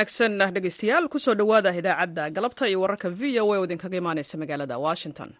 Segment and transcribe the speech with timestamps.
[0.00, 0.38] wanaagsan.
[0.54, 4.78] Dhegeystayaal ku soo dhowaada idaacadda galabta iyo wararka v o a oo idinkaga imaaneysa magaalada
[4.78, 5.30] washington.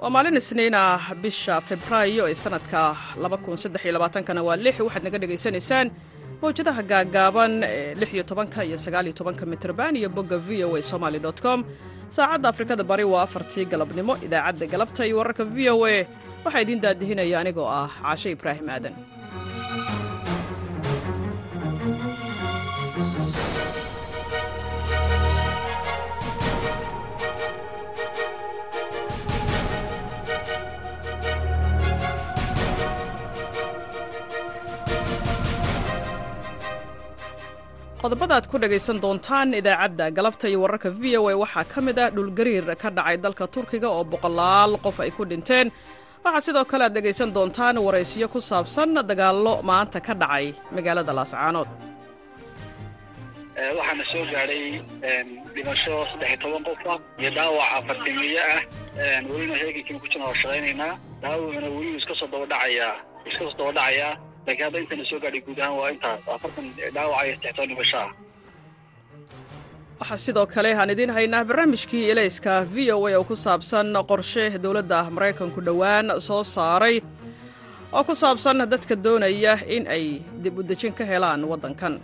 [0.00, 2.80] Waa maalin isniin ah bisha febraayo ee sanadka
[4.28, 4.76] kana waa lix.
[4.86, 5.86] Waxaad naga dhegaysanaysaan
[6.42, 7.94] mawjadaha gaagaaban ee
[8.30, 9.14] tobanka iyo sagaaliyo
[9.52, 11.64] mitrban iyo bogga v o a somaly com.
[12.16, 16.06] Saacadda afrikada bari waa afartii galabnimo idaacadda galabta iyo wararka v o a.
[16.44, 18.94] Waxaa idiin daadihinaya anigoo ah caashe ibraahim aadan
[38.02, 41.98] qodobada aad ku dhegaysan doontaan idaacadda galabta iyo wararka v o a waxaa ka mid
[42.04, 45.66] ah dhulgariir ka dhacay dalka turkiga oo boqolaal qof ay ku dhinteen.
[46.24, 51.68] Waxaa sidoo kale aad dhegaysan doontaan waraysiyo ku saabsan dagaallo maanta ka dhacay magaalada laascaanood
[53.78, 54.64] waxaana soo gaadhay
[55.54, 58.60] dhimasho saddex iyo toban qof ah iyo dhaawac afartimiye ah.
[59.30, 62.92] Welina heegankina ku jirna waa shaqaynaynaa dhaawacuna weliba iska soo dabadhacayaa
[63.28, 64.12] iska soo dabadhacayaa
[64.48, 67.98] lakiin hadda intana soo gaadhay guud ahaan waa intaas afartan dhaawac iyo saddex toban dhimasho
[68.04, 68.10] ah
[70.00, 74.44] waxaa sidoo kale aan idiin haynaa barnaamijkii elayska v o a oo ku saabsan qorshe
[74.64, 76.96] dowladda maraykanku dhowaan soo saaray
[77.96, 80.04] oo ku saabsan dadka doonaya in ay
[80.42, 81.94] dib u dejin ka helaan waddankan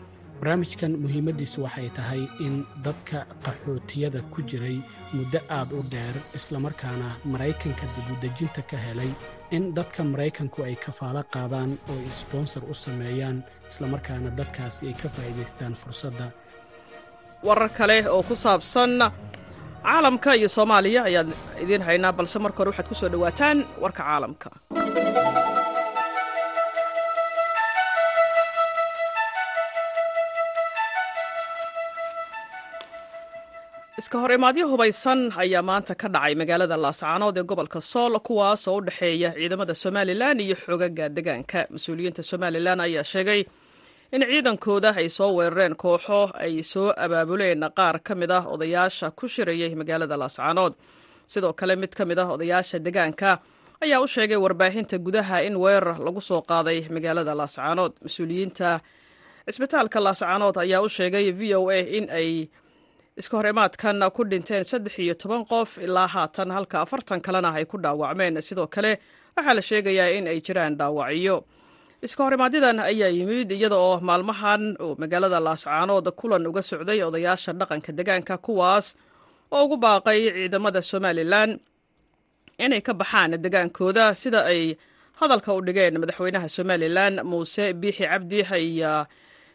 [0.41, 2.55] barnaamijkan muhiimaddiisu waxay tahay in
[2.85, 4.79] dadka qaxootiyada ku jiray
[5.17, 9.11] muddo aad u dheer islamarkaana maraykanka dibudejinta ka helay
[9.57, 13.39] in dadka maraykanku ay kafaalo qaadaan oo ay sbonsor u sameeyaan
[13.71, 16.27] islamarkaana dadkaasi ay ka faa'iidaystaan fursadda.
[17.47, 18.93] Warar kale oo ku saabsan
[19.85, 21.31] caalamka iyo soomaaliya ayaan
[21.63, 24.49] idiin haynaa balse marka hore waxaad ku soo dhowaataan warka caalamka
[34.05, 38.77] iska hor imaadyo hubaysan ayaa maanta ka dhacay magaalada laascaanood ee gobolka sool kuwaas oo
[38.79, 43.41] u dhexeeya ciidamada somalilan iyo xoogaga degaanka mas'uuliyiinta somalilan ayaa sheegay
[44.15, 49.25] in ciidankooda ay soo weerareen kooxo ay soo abaabuleen qaar ka mid ah odayaasha ku
[49.35, 50.73] shirayay magaalada laascaanood
[51.33, 53.31] sidoo kale mid ka mid ah odayaasha degaanka
[53.85, 58.69] ayaa u sheegay warbaahinta gudaha in weerar lagu soo qaaday magaalada laascaanood mas'uuliyiinta
[59.49, 62.31] cisbitaalka laascaanood ayaa u sheegay v o a in ay
[63.17, 67.65] iska hor imaadkan ku dhinteen saddex iyo toban qof ilaa haatan halka afartan kalena ay
[67.65, 68.41] ku dhaawacmeen.
[68.43, 68.99] Sidoo kale
[69.37, 71.37] waxaa la sheegayaa in ay jiraan dhaawacyo.
[72.03, 77.53] Iska hor imaadyadan ayaa yimid iyada oo maalmahan uu magaalada laascaanood kulan uga socday odayaasha
[77.61, 78.87] dhaqanka degaanka kuwaas
[79.55, 81.51] oo ugu baaqay ciidamada somalilan
[82.59, 84.75] inay ka baxaan degaankooda sida ay
[85.21, 89.07] hadalka u dhigeen madaxweynaha somalilan muuse biixi cabdi ayaa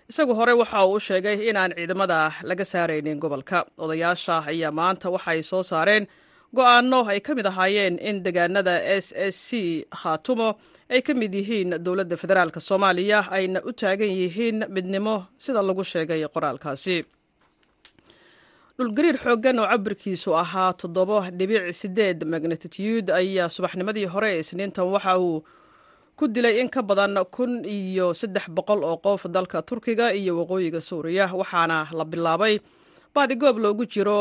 [0.09, 3.59] isagu hore waxa uu u sheegay inaan ciidamada laga saaraynin gobolka.
[3.83, 6.07] Odayaasha ayaa maanta waxay soo saareen
[6.55, 10.49] go'aano ay ka mid ahaayeen in degaanada s s c khaatumo
[10.93, 16.21] ay ka mid yihiin dowladda federaalk soomaaliya ayna u taagan yihiin midnimo sida lagu sheegay
[16.35, 16.97] qoraalkaasi.
[18.77, 25.43] Dhulgariir xooggan oo cabirkiisu ahaa toddobo dhibic sideed magnatitude ayaa subaxnimadii hore isniintan waxa uu
[26.19, 30.81] ku dilay in ka badan kun iyo saddex boqol oo qof dalka turkiga iyo waqooyiga
[30.89, 32.55] suuriya waxaana la bilaabay
[33.15, 34.19] baadigoob loogu jiro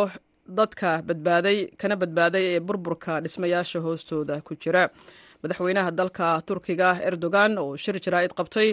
[0.59, 4.85] dadka badbaaday kana badbaaday ee burburka dhismayaasha hoostooda ku jira.
[5.43, 8.69] Madaxweynaha dalka turkiga erdogan oo shir jaraa'id qabtay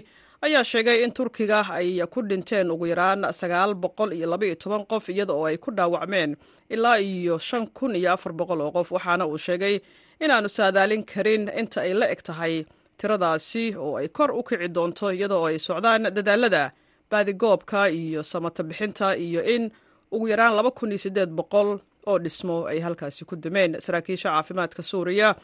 [0.45, 5.09] ayaa sheegay in turkiga ay ku dhinteen ugu yaraan sagaal boqol iyo labaiyo toban qof
[5.09, 6.31] iyada oo ay ku dhaawacmeen
[6.69, 9.75] ilaa iyo shan kun iyo afar boqol oo qof waxaana uu sheegay
[10.23, 12.65] inaanu saadaalin karin inta ay la eg tahay
[12.97, 16.71] tiradaasi oo ay kor u kici doonto iyada oo ay socdaan dadaalada
[17.11, 19.71] baadigoobka iyo samata bixinta iyo in
[20.11, 23.79] ugu yaraan laba kun iyo siddeed boqol oo dhismo ay halkaasi ku dumeen.
[23.81, 25.35] Saraakiisha caafimaadka suuriya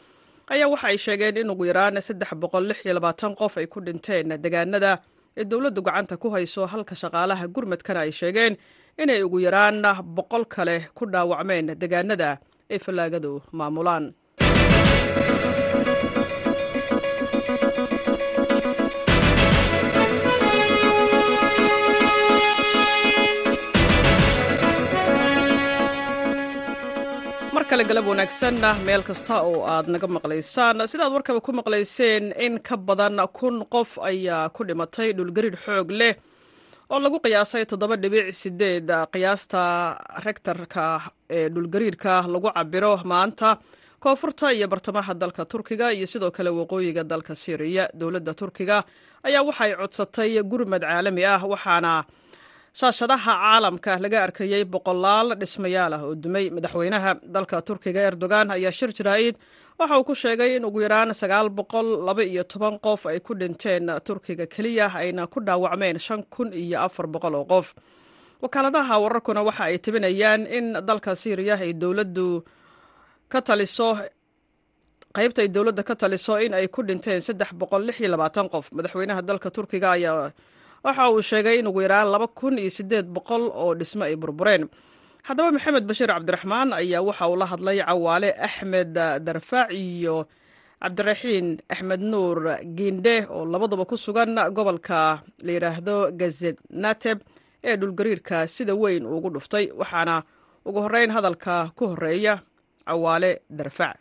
[0.52, 3.80] ayaa waxa ay sheegeen in ugu yaraan saddex boqol lix iyo labaatan qof ay ku
[3.80, 4.98] dhinteen degaanada
[5.36, 8.56] ee dowladdu gacanta ku hayso halka shaqaalaha gurmadkana ay sheegeen
[8.98, 9.82] inay ugu yaraan
[10.16, 12.38] boqol kale ku dhaawacmeen degaanada
[12.70, 14.12] ay fallaagadu maamulaan
[27.72, 30.76] kale galab wanaagsanna meel kasta oo aad naga maqlaysaan.
[30.92, 36.14] Sidaad warkaba ku maqlayseen in ka badan kun qof ayaa ku dhimatay dhulgariir xoog leh
[36.92, 38.88] oo lagu qiyaasay toddoba dhibic sideed.
[39.12, 39.62] Qiyaasta
[40.26, 40.84] rektarka
[41.30, 43.56] ee dhulgariirka lagu cabiro maanta
[44.02, 48.84] koonfurta iyo bartamaha dalka turkiga iyo sidoo kale waqooyiga dalka syriya dowladda turkiga
[49.24, 52.04] ayaa waxay codsatay gurmad caalami ah waxaana
[52.80, 58.90] shaashadaha caalamka laga arkayey boqolaal dhismayaal ah oo dumay madaxweynaha dalka turkiga erdogan ayaa shir
[58.98, 59.34] jaraa'id
[59.80, 63.32] waxa uu ku sheegay in ugu yaraan sagaal boqol laba iyo toban qof ay ku
[63.40, 67.74] dhinteen turkiga keliya ayna ku dhaawacmeen shan kun iyo afar boqol oo qof.
[68.42, 72.28] Wakaaladaha wararkuna waxa ay tibinayaan in dalka syriya ay dowladdu
[73.32, 73.88] ka taliso
[75.16, 78.72] qaybta ay dowladda ka taliso in ay ku dhinteen saddex boqol lix iyo labaatan qof.
[78.72, 80.32] Madaxweynaha dalka turkiga ayaa
[80.84, 84.68] waxa uu sheegay in ugu yaraan laba kun iyo siddeed boqol oo dhismo ay burbureen.
[85.22, 88.92] Haddaba maxamed bashiir cabdiraxmaan ayaa waxa uu la hadlay cawaale axmed
[89.26, 90.26] darfaac iyo
[90.82, 92.38] cabdiraxiin axmed nuur
[92.76, 97.18] giindhe oo labaduba ku sugan gobolka la yidhaahdo gazenateb
[97.64, 100.22] ee dhulgariirka sida weyn ugu dhuftay waxaana
[100.66, 102.42] ugu horreyn hadalka ku horreeya
[102.86, 103.96] cawaale darfaac.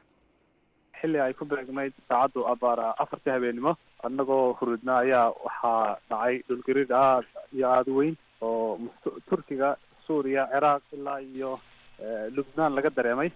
[1.02, 3.78] Xilli ay ku beegnayd saacaddu abaara afartii habeenimo
[4.08, 7.26] annagoo hurudna ayaa waxaa dhacay dhulgariir aad
[7.56, 8.80] iyo aada weyn oo
[9.30, 9.70] turkiga
[10.08, 11.52] suuriya ciraaq ilaa iyo
[12.36, 13.30] lubnaan laga dareemay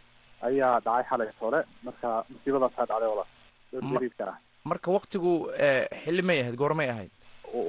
[0.49, 3.25] ayaa dhacay xalay hore marka musiibadaasaa dhacday wala
[3.73, 4.37] dhulgariirka ah
[4.71, 5.31] marka waktigu
[6.03, 7.11] xilli may ahayd goor may ahayd.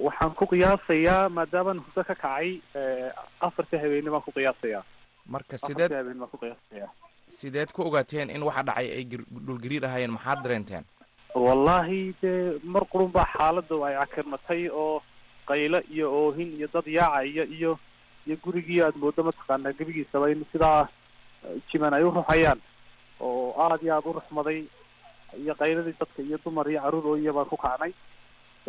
[0.06, 2.48] Waxaan ku qiyaasayaa maadaamaan hurdo ka kacay
[3.48, 4.82] afartii habeenimo baan ku qiyaasayaa.
[5.34, 6.88] Marka sideed habeen baan ku qiyaasayaa.
[7.28, 9.04] sideed ku ogaateen in waxa dhacay ay
[9.46, 10.84] dhulgariir ahaayeen maxaad dareenteen
[11.44, 15.02] wallahi dee mar qurun baa xaaladdu ay cakirmatay oo
[15.48, 17.72] qaylo iyo oohin iyo dad yaacaya iyo
[18.26, 20.88] iyo gurigii aada moodo mataqaanaa gebigiisaba in sidaa
[21.70, 22.60] jiman ay u ruxayaan
[23.20, 24.60] oo aada iyo aada u ruxmaday
[25.42, 27.92] iyo qayladii dadka iyo dumar iyo carruur ooya baan ku kacnay.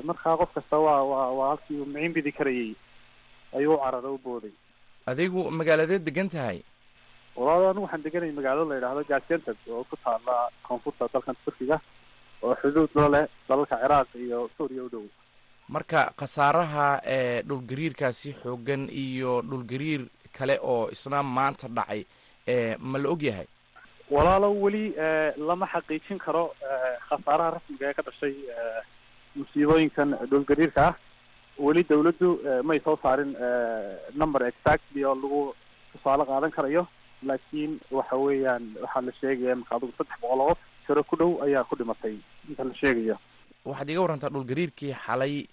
[0.04, 2.76] Markaa qof kasta waa waa waa halkii uu micin bidi karayay
[3.58, 4.52] ayuu u carara u booday.
[5.10, 6.62] Adigu magaaladeed degan tahay?
[7.36, 10.36] Walaal anigu waxaan deganay magaalo la yidhaahdo gazianteb oo ku taala
[10.68, 11.82] koonfurta dalkan turkiga
[12.44, 15.06] oo xuduud la leh dalalka ciraaq iyo suuriya u dhow.
[15.70, 20.02] Marka khasaaraha ee dhulgariirkaasi xoogan iyo dhulgariir
[20.38, 22.06] kale oo isna maanta dhacay
[22.80, 23.48] ma la og yahay
[24.12, 24.94] walaalo weli
[25.38, 26.44] lama xaqiijin karo
[27.10, 28.36] khasaaraha rasmiga ee ka dhashay
[29.36, 30.96] musiibooyinkan dhulgariirka ah.
[31.58, 32.30] Weli dawladdu
[32.64, 33.34] may soo saarin
[34.14, 35.42] number exactly oo lagu
[35.92, 36.84] tusaale qaadan karayo
[37.26, 41.44] laakiin waxa weeyaan waxaa la sheegaya marka adigu saddex boqol oo qof tiro ku dhow
[41.44, 42.16] ayaa ku dhimatay.
[42.50, 43.18] Inta la sheegayo.
[43.66, 45.48] Waxaad iga warantaa dhulgariirkii xalay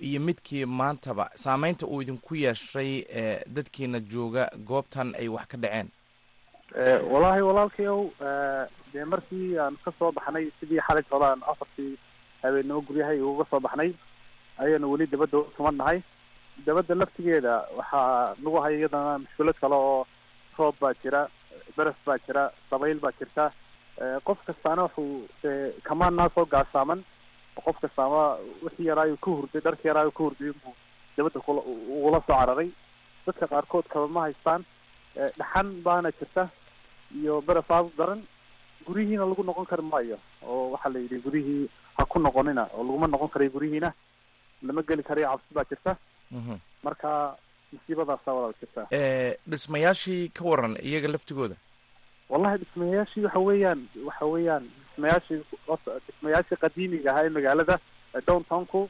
[0.00, 1.30] iyo midkii maantaba.
[1.34, 3.04] Saameynta uu idinku yeeshay
[3.46, 5.88] dadkiina jooga goobtan ay wax ka dhaceen.
[7.12, 8.10] Wallaahi walaalkayow
[8.92, 11.98] dee markii aan ka soo baxnay sidii xalay hore aan afartii
[12.42, 13.92] habeennimo guryahay uga soo baxnay
[14.58, 16.02] ayaanu weli dabadda tuman nahay.
[16.66, 20.06] Dabadda laftigeeda waxaa nagu hay iyadana mushkilad kale oo
[20.58, 21.28] roob baa jira
[21.76, 23.50] beres baa jira dabayl baa jirta
[24.24, 25.28] qof kastaana wuxuu
[25.82, 27.04] kamaannaa soo gaasaaman.
[27.64, 28.22] Qof kastaama
[28.64, 30.74] wixii yaraayu ka hurday dharkii yaraayu ka hurday inbuu
[31.16, 32.70] dabadda kula ugula soo cararay.
[33.26, 34.64] Dadka qaarkood kaba ma haystaan.
[35.38, 36.48] Dhaxan baana jirta
[37.14, 38.22] iyo beres aada u daran.
[38.86, 43.06] Guryihiina lagu noqon kari maayo oo waxaa la yidhi guryihii ha ku noqonina oo laguma
[43.06, 43.92] noqon karayo guryihiina
[44.62, 45.96] lama geli karayo cabsi baa jirta.
[46.82, 47.36] Marka
[47.72, 48.82] musiibadaasaa walaal jirta.
[49.48, 51.56] Dhismayaashii ka waran iyaga laftigooda
[52.28, 55.40] wallahi dhismayaashii waxa weeyaan waxa weeyaan dhismayaashii
[56.06, 57.76] dhismayaashii qadiimiga ahaa ee magaalada
[58.28, 58.80] downtownku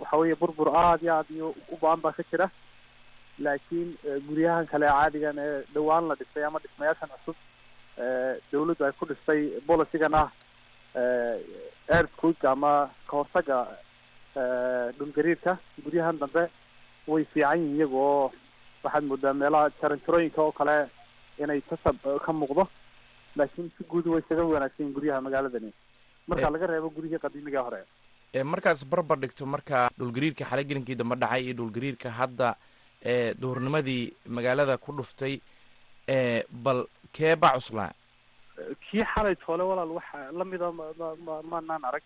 [0.00, 2.48] waxa weeye burbur aada iyo aada iyo u ba'an baa ka jira.
[3.44, 3.90] Laakiin
[4.28, 7.36] guryahan kale caadigan ee dhawaan la dhisay ama dhismayaashan cusub
[8.52, 10.28] dawladdu ay ku dhistay bolicigan ah
[11.96, 12.72] earthquake ama
[13.10, 13.58] kahortaga
[14.98, 15.52] dhulgariirka
[15.84, 16.44] guryahan dambe
[17.12, 18.32] way fiican yihiin iyaga oo
[18.84, 20.76] waxaad moodaa meelaha jaranjarooyinka oo kale
[21.38, 21.60] inay
[22.24, 22.68] ka muuqdo.
[23.36, 25.72] Laakiin si guud way isaga wanaagsan guryaha magaaladani.
[26.28, 27.84] Marka laga reebo guryihii qadiimiga hore.
[28.44, 32.56] Markaas barbar dhigto marka dhulgariirka xalay gelinkii dambe dhacay iyo dhulgariirka hadda
[33.40, 35.40] duhurnimadii magaalada ku dhuftay
[36.50, 37.92] bal kee baa cuslaa?
[38.88, 42.02] Kii xalay toole walaal waxa lamida ma maanaan arag.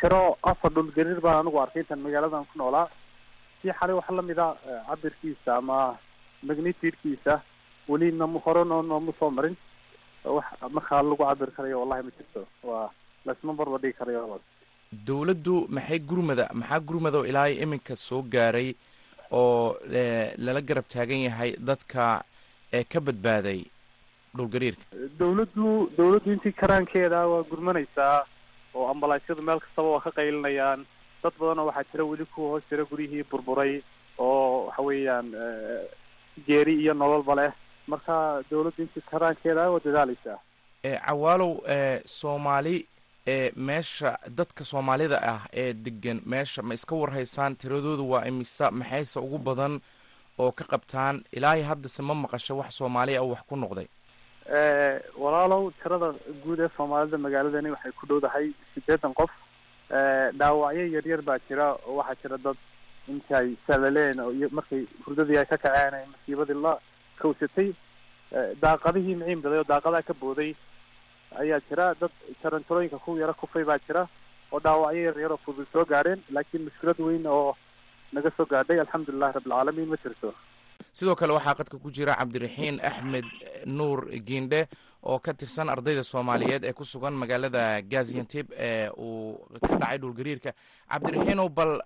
[0.00, 2.88] Tiro afar dhulgariir baan anigu arkay intan magaaladan ku noolaa.
[3.62, 4.46] Kii xalay waxa lamida
[4.88, 5.96] cabirkiisa ama
[6.42, 7.40] magnitudkiisa
[7.88, 9.56] weli nam hore noo nooma soo marin
[10.24, 10.46] wax
[10.76, 12.40] markaa lagu cabir karayo wallahi ma jirto.
[12.68, 12.90] Waa
[13.26, 14.40] laisma barba dhigi karayo
[15.06, 18.74] dawladdu maxay gurmada maxaa gurmado ilaa iminka soo gaaray
[19.32, 19.76] oo
[20.44, 22.22] lala garab taagan yahay dadka
[22.72, 23.60] ee ka badbaaday
[24.36, 24.84] dhulgariirka
[25.20, 28.18] dawladdu dawladdu intii karaankeeda waa gurmanaysaa
[28.74, 30.84] oo ambalaasyadu meel kastaba waa ka qaylinayaan.
[31.22, 33.72] Dad badanoo waxaa jira weli kuwa hoos jira guryihii burburay
[34.18, 35.28] oo waxa weeyaan
[36.46, 37.52] geeri iyo nololba leh
[37.86, 40.38] marka dawladda intii karaankeeda waa dadaaleysaa
[41.06, 41.52] cawaalow
[42.04, 42.86] soomaali
[43.56, 49.38] meesha dadka soomaalida ah ee degan meesha ma iska warhaysaan tiradoodu waa imisa maxayse ugu
[49.38, 49.80] badan
[50.38, 51.22] oo ka qabtaan?
[51.32, 53.86] Ilaahay haddase ma maqasho wax soomaali ah wax ku noqday.
[55.22, 56.08] Walaalow tirada
[56.44, 59.30] guud ee soomaalida magaaladani waxay ku dhowdahay sideetan qof.
[60.38, 62.56] Dhaawacyo yaryar baa jira oo waxaa jira dad
[63.08, 66.78] intay salaleen iyo markay hurdadii ay ka kaceen masiibadii la
[67.22, 67.68] kawsatay
[68.62, 70.54] daaqadihii miciin baday oo daaqadaa ka booday
[71.40, 71.94] ayaa jira.
[72.00, 72.10] Dad
[72.42, 74.08] jaranjarooyinka ku yaro kufay baa jira
[74.52, 77.56] oo dhaawacyo yaryar oo fudud soo gaadheen laakiin mushkilad weyn oo
[78.12, 80.34] naga soo gaadhay alxamdulilahi rabbilcaalamiin ma jirto.
[80.92, 83.24] Sidoo kale waxaa qadka ku jira cabdiraxiin axmed
[83.66, 84.66] nuur giindhe
[85.02, 90.50] oo ka tirsan ardayda soomaaliyeed ee ku sugan magaalada gaziantib ee uu ka dhacay dhulgariirka
[90.90, 91.80] cabdiraxiinow bal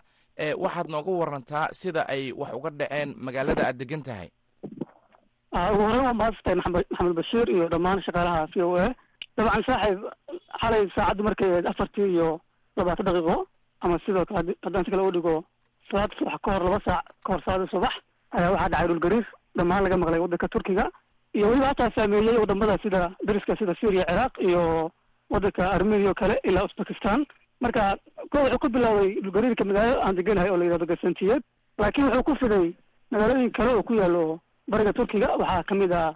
[0.65, 4.29] waxaad nooga warantaa sida ay wax uga dhaceen magaalada aad degan tahay
[5.73, 8.87] ugu horeyn waa mahadsantahay maxamed maxamed bashiir iyo dhammaan shaqaalaha v o a
[9.39, 10.01] dabcan saaxiib
[10.61, 12.29] xalay saacaddu markay ahayd afartii iyo
[12.77, 13.37] labaatan daqiiqo
[13.85, 15.35] ama sidoo kale haddaan si kale u dhigo
[15.91, 17.95] salaada subax ka hor laba saac ka hor salaada subax
[18.37, 19.27] ayaa waxaa dhacay dhulgariir
[19.59, 20.85] dhammaan laga maqlay waddanka turkiga
[21.37, 24.63] iyo weliba hataa saameeyey waddamada sida dariska sida syria ciraaq iyo
[25.35, 27.21] waddanka armenia oo kale ilaa uzbekistan
[27.65, 27.83] marka
[28.33, 31.43] ko wuxuu ku bilaabay dhulgariirka magaalo aan deganahay oo la yidhahdo gasantiyeed
[31.79, 32.67] laakiin wuxuu ku fiday
[33.13, 34.23] magaalooyin kale oo ku yaalo
[34.71, 36.15] bariga turkiga waxaa ka mid ah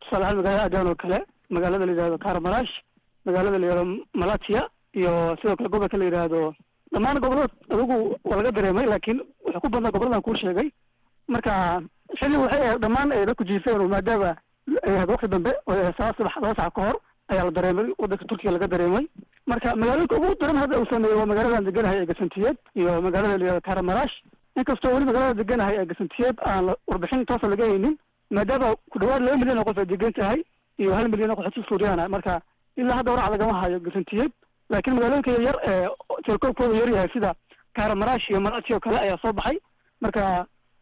[0.00, 1.18] tusaale ahaan magaalada adan oo kale
[1.54, 2.72] magaalada la yidhahdo karamarash
[3.26, 3.84] magaalada la yidhahdo
[4.20, 4.62] malatia
[4.98, 6.40] iyo sidoo kale gobolka la yidhaahdo
[6.92, 7.96] dhammaan gobollada adigu
[8.28, 10.68] waa laga dareemay laakiin wuxuu ku badnaa goboladan kuu sheegay.
[11.28, 11.52] Marka
[12.18, 14.30] xilli waxay ahayd dhammaan ay dadku jiifeen maadaama
[14.86, 15.52] ay ahayd wakti dambe
[15.98, 16.96] saa subax laba sac ka hor
[17.32, 19.04] ayaa la dareemay waddanka turkiga laga dareemay.
[19.50, 23.44] Marka magaalooyinka ugu daran hadda uu sameeyey waa magaaladan deganahay ee gasantiyeed iyo magaalada la
[23.44, 24.14] yihahdo karamarash
[24.60, 27.94] inkastoo weli magaalada deganahay ee gasantiyeed aan warbixin toosa laga haynin
[28.36, 30.40] maadaama ku dhawaad laba milyan oo qof ay degan tahay
[30.82, 32.40] iyo hal milyan oo qaxooti suuriyaana marka
[32.80, 34.32] ilaa hadda warac lagama hayo gasantiyeed
[34.72, 35.88] laakiin magaalooyinka yaryar ee
[36.26, 37.30] telekoobkooda yar yahay sida
[37.78, 39.58] karamarash iyo malati oo kale ayaa soo baxay.
[40.04, 40.22] Marka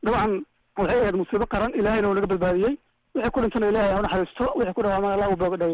[0.04, 0.32] dabcan
[0.78, 2.74] waxay ahayd musiibo qaran ilahayna uu naga badbaadiyey.
[3.14, 5.68] Wixii ku dhintana ilahay ha unaxariisto wixii ku dhawaamana allah u booga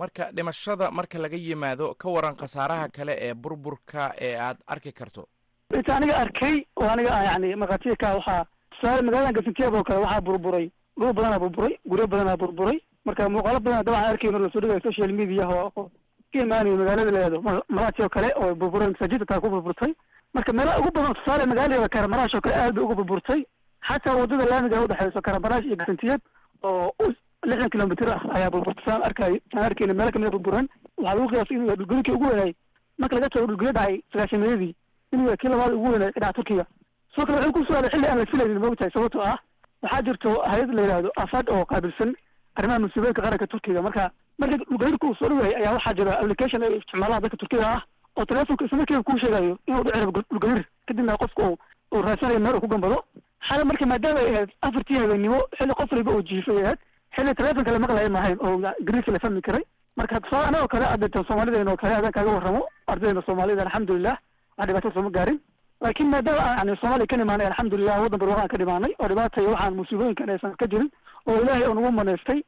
[0.00, 5.22] marka dhimashada marka laga yimaado ka waran khasaaraha kale ee burburka ee aad arki karto
[5.76, 10.70] inta aniga arkay oo aniga yani markhaatiga waxaa tusaale magaladan gasantiyaab oo kale waxaa burburay
[10.98, 12.78] dhul badanaa burburay guryo badanaa burburay.
[13.04, 15.70] Marka muuqaalo badan dabcan arkayno la soo dhigaya social media oo
[16.32, 19.92] ka imaanayo magaalada leedo malati oo kale oo burburay masaajidda taa ku burburtay.
[20.34, 23.40] Marka meelaha ugu badan tusaale magaalada karamarash oo kale aad bay uga burburtay.
[23.88, 26.20] Xataa waddada laamiga udhexeyso karamarash iyo gasantiyeed
[26.64, 26.92] oo
[27.44, 28.84] lixdan kilomitr ah ayaa burburtay.
[28.88, 30.66] Saan arkay saan arkayna meelo kamida burburan.
[30.96, 32.52] Waxaa lagu qiyaasay inuu dhulgariirkii ugu weynay.
[32.98, 34.74] Marka laga tago dhulgariir dhacay sagaashameeyadii
[35.12, 36.64] inuu kii labaad ugu weynay ka turkiga.
[37.14, 39.38] Sidoo kale wuxuu ku su'aalay xilli aan la filaynin moogtahay sababtoo ah
[39.82, 42.10] waxaa jirto hay'ad la yidhahdo afad oo qaabilsan
[42.56, 43.82] arrimaha musiibooyinka qaranka turkiga.
[43.82, 47.80] Marka marka dhulgariirka uu soo dhaweeyay ayaa waxaa jira application ay isticmaalaan dadka turkiga ah
[48.18, 51.56] oo telefonka isla markiiba kuu sheegayo inuu dhici rabo dhulgariir kadibna qofka uu
[51.94, 52.98] uu raadsanayo meel uu ku gambado.
[53.48, 56.78] Xale marka maadaama ay ahayd afartii habeennimo xilli qof waliba uu jiifay ahayd
[57.16, 59.64] xilli telefonka la maqlaya maahayn oo gariirka la fahmi karay.
[59.96, 64.16] Marka tusaale anagoo kale adeetan soomaalideen oo kale adaan kaaga warramo ardaydeena soomaalida alxamdulilah
[64.58, 65.38] wax dhibaato sooma gaarin?
[65.80, 69.74] Laakiin maadaama aan yani soomaaliya ka nimaanay alxamdulilah waddan barwaaqaan ka dhimaanay oo dhibaata waxaan
[69.80, 70.90] musiibooyinkan aysan ka jirin
[71.28, 72.40] oo ilaahay oo nagu manaystay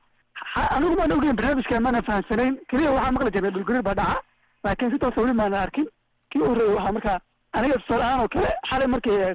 [0.76, 2.54] anigu maan ogeyn barnaamijka maana fahamsanayn.
[2.70, 4.22] Keliya waxaan maqli jirnay dhulgariir baa dhaca
[4.64, 5.86] laakiin si toosa weli maana arkin.
[6.30, 7.20] Kii u horreeyay waxaa marka
[7.52, 9.34] aniga tusaale ahaan oo kale xalay markay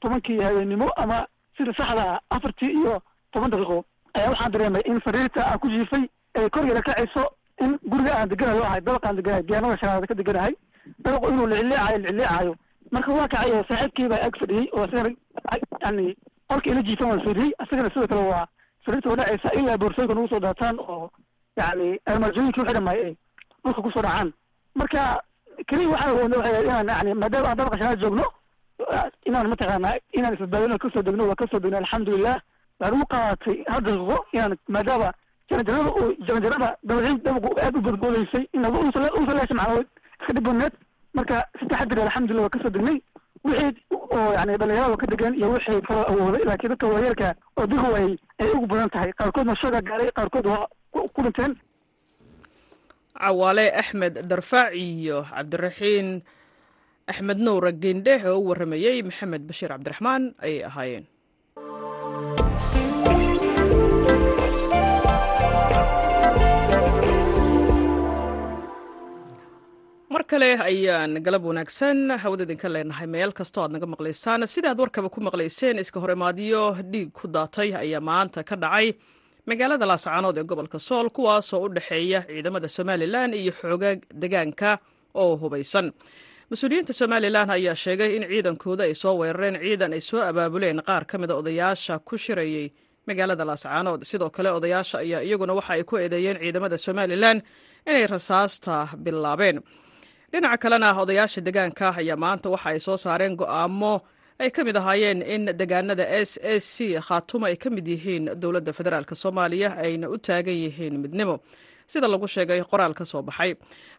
[0.00, 3.00] tobankii habeennimo ama sida saxda ah afartii iyo
[3.32, 3.78] toban daqiiqo
[4.14, 6.04] ayaa waxaan dareemay in sariirta aan ku jiifay
[6.34, 7.24] ay korgeeda kacayso
[7.64, 10.54] in guriga aan deganayo ahay dabaq aan deganahay diyaanada shanaada ka deganahay
[11.04, 12.54] dabaqu inuu liciliicayo liciliicayo
[12.90, 15.14] marka waa kacay oo saaxiibkii baa ag fadhiyey oo isagana
[15.84, 16.16] yani
[16.48, 18.46] qolka ila jiifan waan fiiriyey isagana sidoo kale waa
[18.86, 21.10] sariirta waa dhacaysa ilaa boorsooyinka nagu daataan oo
[21.56, 23.14] yani armaajooyinkii wixii dhamaaye ay
[23.64, 24.32] dhulka ku soo dhacaan
[24.74, 25.02] marka
[25.68, 28.24] keliya waxaan awoodna waxay inaan yani maadaama aan dabaqa shanaad joogno
[29.26, 32.36] inaan mataqaanaa inaan isbadbaadino ka soo degno waa ka soo degno alxamdulilah
[32.80, 35.08] waxaan ugu qaadatay hal daqiiqo inaan maadaama
[35.50, 38.44] jaranjarada uu jaranjarada dabaciin dabaqu aad u badboodaysay
[39.20, 39.88] usalaasha macnaa iska dhib
[40.46, 40.74] badneed
[41.16, 42.98] marka si taxadir alxamdulilah waa ka soo degnay
[43.44, 46.42] wixii oo yani dhalinyarada ka degan iyo wixii kaloo awooday.
[46.48, 48.08] Laakiin dadka waayeelka oo digu ay
[48.42, 49.10] ay ugu badan tahay.
[49.18, 51.52] Qaarkoodna shooga gaaray qaarkood waa ku dhinteen.
[53.16, 56.20] Cawaale axmed darfaac iyo cabdiraxiin
[57.08, 61.04] axmed nuura gendhe oo u warramayey maxamed bashiir cabdiraxmaan ayay ahaayeen
[70.16, 73.06] mar kale ayaan galab wanaagsan hawada idinka leenahay.
[73.14, 78.00] Meel kastoo aad naga maqlaysaan sidaad warkaba ku maqlayseen iska horimaadyo dhiig ku daatay ayaa
[78.00, 78.86] maanta ka dhacay.
[79.48, 84.70] Magaalada laascaanood ee gobolka sool kuwaasoo u dhexeeya ciidamada somalilan iyo xoogaag degaanka
[85.14, 85.92] oo hubaysan.
[86.50, 90.80] Mas'uuliyiinta somalilan ayaa sheegay in ciidankooda ay soo weerareen ciidan ay soo abaabuleen.
[90.88, 92.72] Qaar ka mida odayaasha ku shirayey
[93.06, 97.42] magaalada laascaanood sidoo kale odayaasha ayaa iyaguna waxa ay ku eedeeyeen ciidamada somalilan
[97.86, 99.60] inay rasaasta bilaabeen
[100.36, 103.94] dhinaca kalena odayaasha degaanka ayaa maanta waxa ay soo saareen go'aamo
[104.42, 108.72] ay ka mid ahaayeen in degaanada s s c khaatuma ay ka mid yihiin dowladda
[108.78, 111.36] federaalk soomaaliya ayna u taagan yihiin midnimo.
[111.90, 113.54] Sida lagu sheegay qoraal ka soo baxay.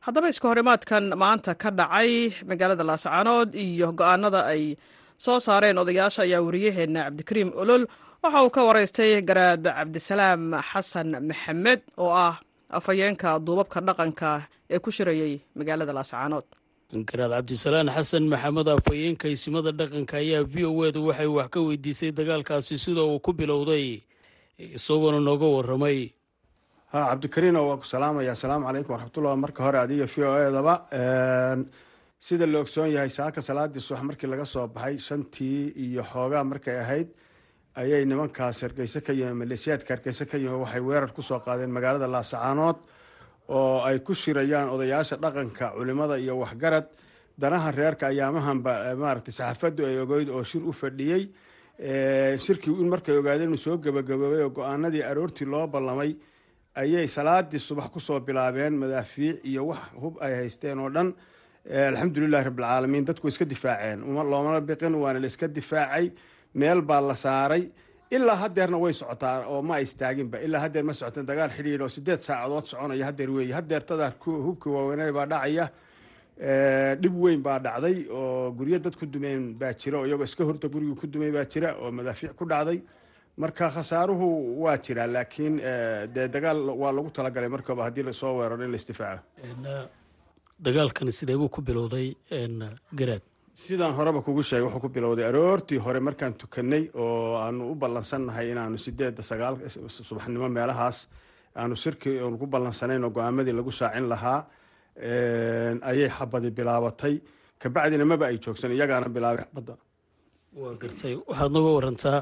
[0.06, 2.12] Haddaba iska horimaadkan maanta ka dhacay
[2.50, 4.63] magaalada laascaanood iyo go'aanada ay
[5.25, 7.84] soo saareen odayaasha ayaa wariyaheenna cabdikariim olol
[8.24, 12.36] waxa uu ka waraystay garaad cabdisalaam xasan maxamed oo ah
[12.69, 14.29] afhayeenka duubabka dhaqanka
[14.69, 16.45] ee ku shirayey magaalada laascaanood
[17.09, 22.12] garaad cabdisalaan xasan maxamed afhayeenka isimada dhaqanka ayaa v o edu waxay wax ka weydiisay
[22.12, 24.01] dagaalkaasi sida uu ku bilowday
[24.59, 26.00] isagoona nooga waramay
[26.91, 28.31] ha cabdikariino waa ku salaamaya.
[28.31, 30.74] Asalaamu calaykum waraxmatullah marka hore adiga v o edaba
[32.19, 36.77] sida la ogsoon yahay saaka salaadii subax markii laga soo baxay shantii iyo xoogaa markay
[36.83, 37.07] ahayd
[37.81, 42.07] ayay nimankaas hargeyse ka yimi maleesiyaadka hargeyse ka yimi waxay weerar ku soo qaadeen magaalada
[42.07, 42.77] laasacaanood
[43.50, 46.88] oo ay ku shirayaan odayaasha dhaqanka culimada iyo waxgarad.
[47.38, 51.29] Danaha reerka ayaamahanba maaragtay saxaafadu ay ogeyd oo shir u fadhiyey.
[52.46, 56.15] Shirkii in markay ogaadeen inuu soo gabagaboobay oo go'aanadii aroortii loo ballamay
[56.75, 61.13] ayay salaadii subax ku soo bilaabeen madaafiic iyo wax hub ay haysteen oo dhan.
[61.69, 64.00] Alxamdulilahi rabbilcaalamiin dadku iska difaaceen.
[64.01, 66.12] Loomana biqin waana la iska difaacay
[66.60, 67.63] meel baa la saaray.
[68.15, 70.38] Ilaa hadeerna way socotaa oo ma istaaginba.
[70.46, 75.12] Ilaa hadeer ma socoteen dagaal xidhiidh oo sideed saacadood soconaya hadeer weeye hadeertada hubkii waaweynay
[75.17, 75.65] baa dhacaya.
[77.02, 80.67] Dhib weyn baa dhacday oo guryo dad ku dumeen baa jira oo iyagoo iska horta
[80.74, 82.80] gurigii ku dumay baa jira oo madaafiic ku dhacday.
[83.38, 84.28] Marka khasaaruhu
[84.63, 85.56] waa jiraa laakiin
[86.13, 89.22] dee dagaal waa lagu talagalay markaba haddii la soo weeraro in la isdifaaco
[90.65, 92.08] dagaalkani sidee buu ku bilowday
[93.00, 93.22] garaad
[93.63, 98.46] sidaan horeba kugu sheegay wuxuu ku bilowday aroortii hore markaan tukanay oo aanu u ballansannahay
[98.54, 99.56] inaanu sideedda sagaal
[100.08, 100.98] subaxnimo meelahaas
[101.60, 104.39] aanu shirki aanu ku ballansanayn oo go'aamadii lagu shaacin lahaa
[105.89, 107.15] ayay xabadi bilaabatay.
[107.62, 109.74] Kabacdina maba ay joogsan iyagaana bilaabay xabadda
[110.62, 112.20] waa gartay waxaad nooga warantaa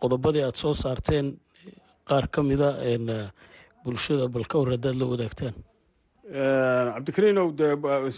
[0.00, 1.26] qodobadii aada soo saarteen
[2.08, 2.68] qaar ka mida
[3.84, 5.54] bulshada bal ka war haddaad la wadaagtaan
[6.32, 7.74] cabdikariinow dee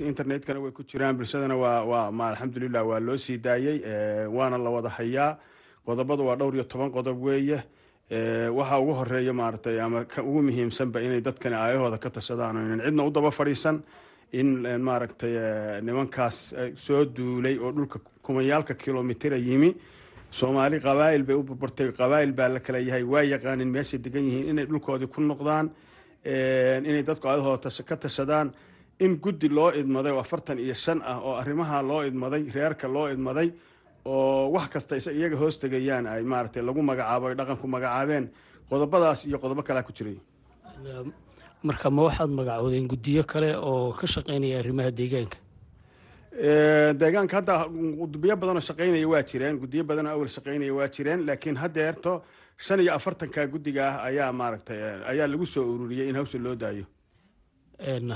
[0.06, 3.82] internetkana way ku jiraan bulshadana waa ma alxamdulilah waa loo sii daayey
[4.28, 5.38] waana la wada hayaa.
[5.86, 7.62] Qodobadu waa dhowr iyo toban qodob weeye.
[8.10, 13.10] Waxa ugu horreeya maaragtay ama ugu muhiimsanba inay dadkani aayahooda ka tashadaan inan cidna u
[13.10, 13.82] daba fadhiisan
[14.32, 19.74] in maaragtay nimankaas soo duulay oo dhulka kumayaalka kilomitira yimi.
[20.30, 23.02] Soomaali qabaa'il bay u burburtay qabaa'il baa la kala yahay.
[23.02, 25.70] Waa yaqaanin meeshay degan yihiin inay dhulkoodii ku noqdaan
[26.88, 28.48] inay dadku aadahooda ka tashadaan.
[29.04, 33.06] In guddi loo idmaday oo afartan iyo shan ah oo arrimaha loo idmaday reerka loo
[33.14, 33.48] idmaday
[34.04, 38.24] oo wax kasta iyaga hoos tegayaan ay maaragtay lagu magacaabo ay dhaqanku magacaabeen.
[38.70, 40.18] Qodobadaas iyo qodobo kalea ku jiray.
[41.62, 45.38] Marka ma waxaad magacoodeen guddiyo kale oo ka shaqeynaya arrimaha deegaanka?
[47.00, 47.54] Deegaanka hadda
[48.00, 52.22] gudbiyo badanoo shaqeynaya waa jireen guddiyo badanoo awal shaqeynaya waa jireen laakiin haddeerto
[52.58, 54.78] shan iyo afartanka guddiga ah ayaa maaragtay
[55.10, 56.84] ayaa lagu soo ururiyey in hawsha loo daayo.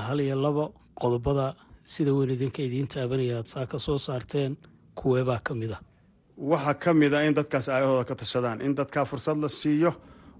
[0.06, 0.64] Hal iyo labo
[1.00, 4.56] qodobada sida weyn idinka idiin taabanaya aad saa ka soo saarteen
[4.94, 5.78] kuweebaa ka mid a
[6.38, 9.92] waxaa ka mid a in dadkaas aayahooda ka tashadaan in dadkaa fursad la siiyo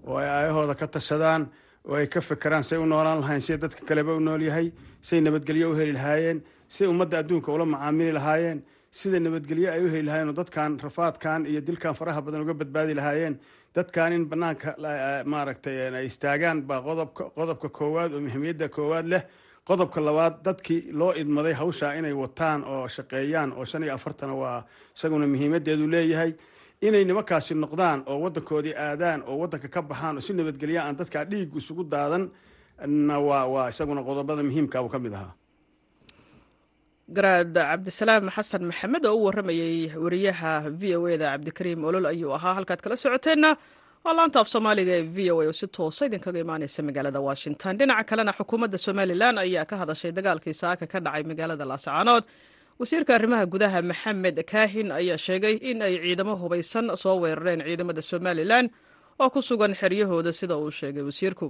[0.07, 1.49] oo ay aayahooda ka tashadaan
[1.85, 5.21] oo ay ka fekeraan say u noolaan lahayn siday dadka kaleba u nool yahay say
[5.21, 10.05] nabadgelyo u heli lahaayeen say ummadda adduunka ula macaamili lahaayeen sida nabadgelyo ay u heli
[10.09, 13.35] lahaayeen oo dadkan rafaadkan iyo dilkan faraha badan uga badbaadi lahaayeen
[13.75, 14.75] dadkan in banaanka
[15.25, 19.23] maaragtay ay istaagaan baa qodobka qodobka koowaad oo muhiimiyadda koowaad leh.
[19.67, 24.63] Qodobka labaad dadkii loo idmaday hawshaa inay wataan oo shaqeeyaan oo shan iyo afartana waa
[24.95, 26.33] isaguna muhiimadeedu leeyahay.
[26.81, 31.25] Inay nimankaasi noqdaan oo wadankoodii aadaan oo wadanka ka baxaan oo si nabadgelya aan dadkaa
[31.31, 32.29] dhiig isugu daadan
[32.87, 35.33] na waa waa isaguna qodobada muhiimkaabuu ka mid ahaa
[37.15, 42.53] garaad cabdisalaam xasan maxamed oo u waramayey wariyaha v o eda cabdikariim olol ayuu ahaa.
[42.57, 43.51] Halkaad kala socoteenna
[44.05, 47.73] waa laanta af soomaaliga ee v o a oo si toosa idinkaga imaaneysa magaalada washington.
[47.79, 52.23] Dhinaca kalena xukuumadda somalilan ayaa ka hadashay dagaalkii saaka ka dhacay magaalada laascaanood
[52.79, 58.65] wasiirka arrimaha gudaha maxamed kaahin ayaa sheegay in ay ciidamo hubaysan soo weerareen ciidamada somalilan
[59.21, 61.45] oo ku sugan xeryahooda sida uu sheegay wasiirku.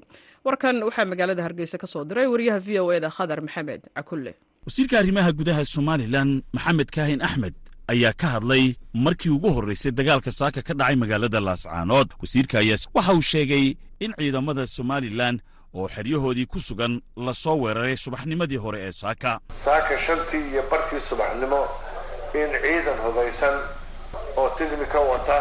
[0.46, 4.34] Warkan waxaa magaalada hargeysa ka soo diray wariyaha v o eda khadar maxamed cakulle
[4.66, 7.56] wasiirka arrimaha gudaha somalilan maxamed kaahin axmed
[7.90, 13.14] ayaa ka hadlay markii ugu horraysay dagaalka saaka ka dhacay magaalada laascaanood wasiirka ayaa waxa
[13.18, 13.66] uu sheegay
[14.00, 15.42] in ciidamada somalilan
[15.74, 19.40] oo xeryahoodii ku sugan la soo weeraray subaxnimadii hore ee saaka.
[19.66, 21.62] Saaka shantii iyo barkii subaxnimo
[22.38, 23.56] in ciidan hubaysan
[24.38, 25.38] oo tignika wata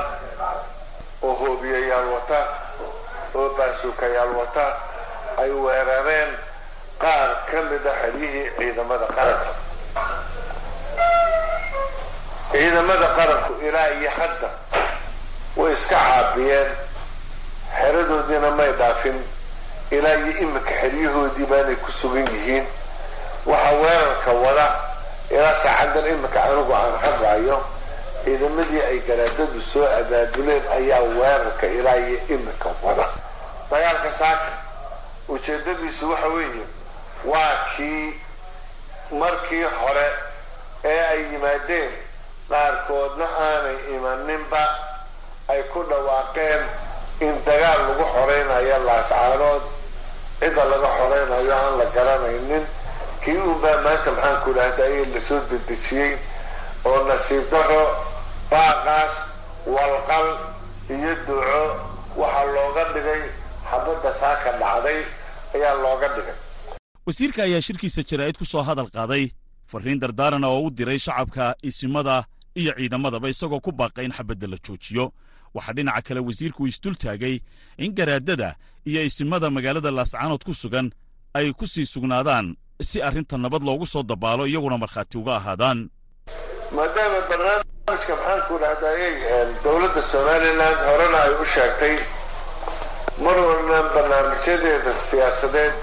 [1.22, 2.40] oo hoobiyayaal wata
[3.36, 4.64] oo baasuukayaal wata
[5.44, 6.30] ay weerareen
[7.02, 9.50] qaar ka mida xeryihii ciidamada qaranka.
[12.52, 14.48] Ciidamada qaranku ilaa iyo hadda
[15.56, 16.70] way iska caabiyeen.
[17.78, 19.18] Xeradoodiina may dhaafin.
[19.90, 22.66] Ilaa iyo iminka xeryahoodii baanay ku sugan yihiin.
[23.46, 24.66] Waxaa weerarka wada
[25.30, 27.58] ilaa saacaddan iminka anigu aan hadlayo
[28.24, 33.06] ciidamadii ay garaadadu soo abaabuleen ayaa weerarka ilaa iyo iminka wada.
[33.70, 34.48] Dagaalka saaka
[35.28, 36.64] ujeedadiisu waxa weeye
[37.24, 38.20] waa kii
[39.20, 40.06] markii hore
[40.84, 41.90] ee ay yimaadeen
[42.48, 44.62] qaarkoodna aanay imaninba
[45.48, 46.62] ay ku dhawaaqeen
[47.26, 49.62] in dagaal lagu xoraynayo laascaanood
[50.40, 52.64] cidda laga xoraynayo aan la garanaynin.
[53.24, 56.12] Kii unbaa maanta maxaan ku dhahda in la soo dedejiyey
[56.84, 57.82] oo nasiib daro
[58.50, 59.14] baaqaas
[59.66, 60.28] walqal
[60.96, 61.62] iyo duco
[62.16, 63.22] waxaa looga dhigay.
[63.70, 65.00] Xabadda saaka dhacday
[65.54, 66.38] ayaa looga dhigay
[67.06, 69.30] wasiirka ayaa shirkiisa jaraa'id ku soo hadal qaaday.
[69.70, 74.56] Farriin dardaarana oo u diray shacabka isimada iyo ciidamadaba isagoo ku baaqay in xabadda la
[74.64, 75.12] joojiyo.
[75.54, 77.40] Waxaa dhinaca kale wasiirku isdul taagay
[77.78, 80.90] in garaadada iyo isimada magaalada laascaanood ku sugan
[81.34, 85.78] ay ku sii sugnaadaan si arrinta nabad loogu soo dabaalo iyaguna markhaati uga ahaadaan.
[86.76, 89.14] Maadaama barnaamijka maxaan ku dhahdaayay
[89.64, 91.94] dowladda somalilan horena ay u sheegtay
[93.24, 95.74] mar walna barnaamijyadeeda siyaasadeed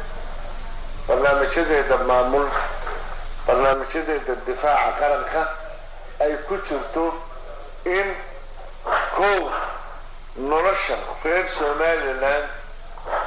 [1.07, 2.47] barnaamijyadeeda maamul
[3.47, 5.41] barnaamijyadeeda difaaca qaranka
[6.19, 7.05] ay ku jirto
[7.85, 8.07] in
[9.15, 9.39] kow
[10.49, 12.43] nolosha reer somalilan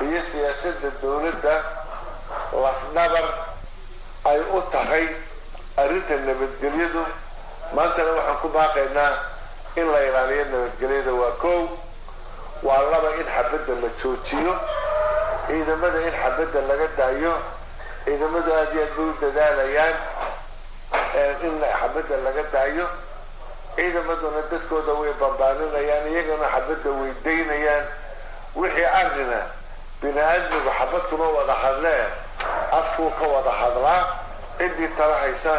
[0.06, 1.54] iyo siyaasadda dowladda
[2.62, 3.26] lafdhabar
[4.30, 5.06] ay u tahay
[5.76, 7.02] arrinta nabadgelyadu.
[7.74, 9.12] Maantana waxaan ku baaqaynaa
[9.76, 11.60] in la ilaaliyo nabadgelyada waa kow
[12.62, 14.54] waa laba in xabadda la joojiyo
[15.46, 17.34] ciidamada in xabadda laga daayo
[18.04, 19.96] ciidamadu aad iyo aad bay u dadaalayaan
[21.46, 22.86] in xabadda laga daayo
[23.76, 27.84] ciidamaduna dadkooda way bambaaninayaan iyagana xabadda way daynayaan
[28.60, 29.40] wixii arrina
[30.02, 32.04] bini aadmigu xabad kuma wada hadlee
[32.78, 34.00] afkuu ka wada hadlaa
[34.58, 35.54] ciddii tala haysa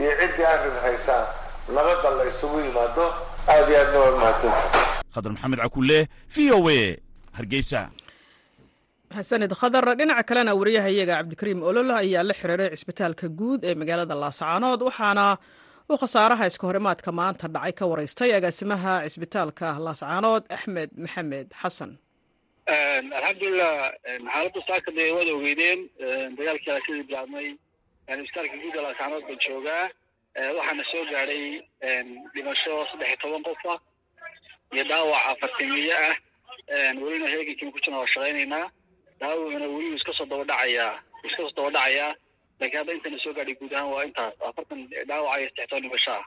[0.00, 1.16] iyo ciddii arrin haysa
[1.74, 3.06] nabadda la isugu yimaado
[3.48, 4.62] aad iyo aadna waa mahadsanta
[5.14, 5.98] khadar maxamed cakulle
[6.34, 6.96] v o a
[7.36, 7.80] hargeysa
[9.16, 14.80] xasanid khadar dhinaca kalena wariyahayaga cabdikariim olol ayaa la xiriiray cisbitaalka guud ee magaalada laascaanood
[14.88, 15.26] waxaana
[15.90, 21.90] uu khasaaraha iska horimaadka maanta dhacay ka waraystay agaasimaha cisbitaalka laascaanood axmed maxamed xasan
[23.18, 23.74] alxamdulilah
[24.32, 25.80] xaaladda saaka dee waad ogeydeen?
[26.38, 27.46] Dagaalkii alasidii bilaabmay
[28.08, 29.84] cisbitaalka guuda laascaanood baan joogaa.
[30.58, 31.44] Waxaana soo gaadhay
[32.34, 33.78] dhimasho saddex iyo toban qof ah
[34.74, 36.14] iyo dhaawac afartimiye ah.
[37.02, 38.66] Welina heegankiima ku jirna waa shaqaynaynaa
[39.20, 40.92] dhaawacuna weli iska soo daba dhacayaa
[41.26, 42.10] iska soo daba dhacayaa
[42.60, 44.34] laakiin hadda intana soo gaadhay guud ahaan waa intaas.
[44.48, 46.24] Afartan dhaawac iyo saddex toban dhimasho ah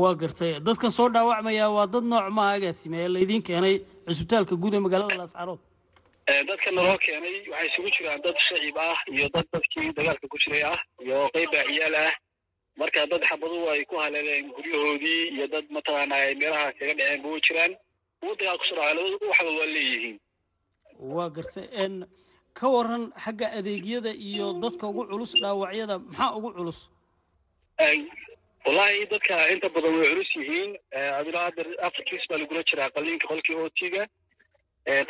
[0.00, 0.52] waa gartay.
[0.66, 3.74] Dadkan soo dhaawacmaya waa dad nooc maaha agaasime ee laydiin keenay
[4.08, 5.60] cisbitaalka guud ee magaalada laascaanood
[6.48, 10.62] dadka naloo keenay waxay isugu jiraan dad shacib ah iyo dad dadkii dagaalka ku jiray
[10.72, 12.12] ah iyo qeyb baaciyaal ah.
[12.80, 17.28] Marka dad xabaduhu ay ku haleeleen guryahoodii iyo dad mataqaana ay meelaha kaga dhaceen ba
[17.32, 17.72] way jiraan.
[18.20, 20.16] Kuwa dagaal ku soo dhacay labadu waxba waa leeyihiin
[20.98, 22.06] waa gartay n
[22.58, 26.78] ka waran xagga adeegyada iyo dadka ugu culus dhaawacyada maxaa ugu culus?
[28.66, 30.70] Wallahi dadka inta badan way culus yihiin.
[31.18, 34.02] Adila hadda afar kiis baa lagula jiraa qaliinka qolkii otiga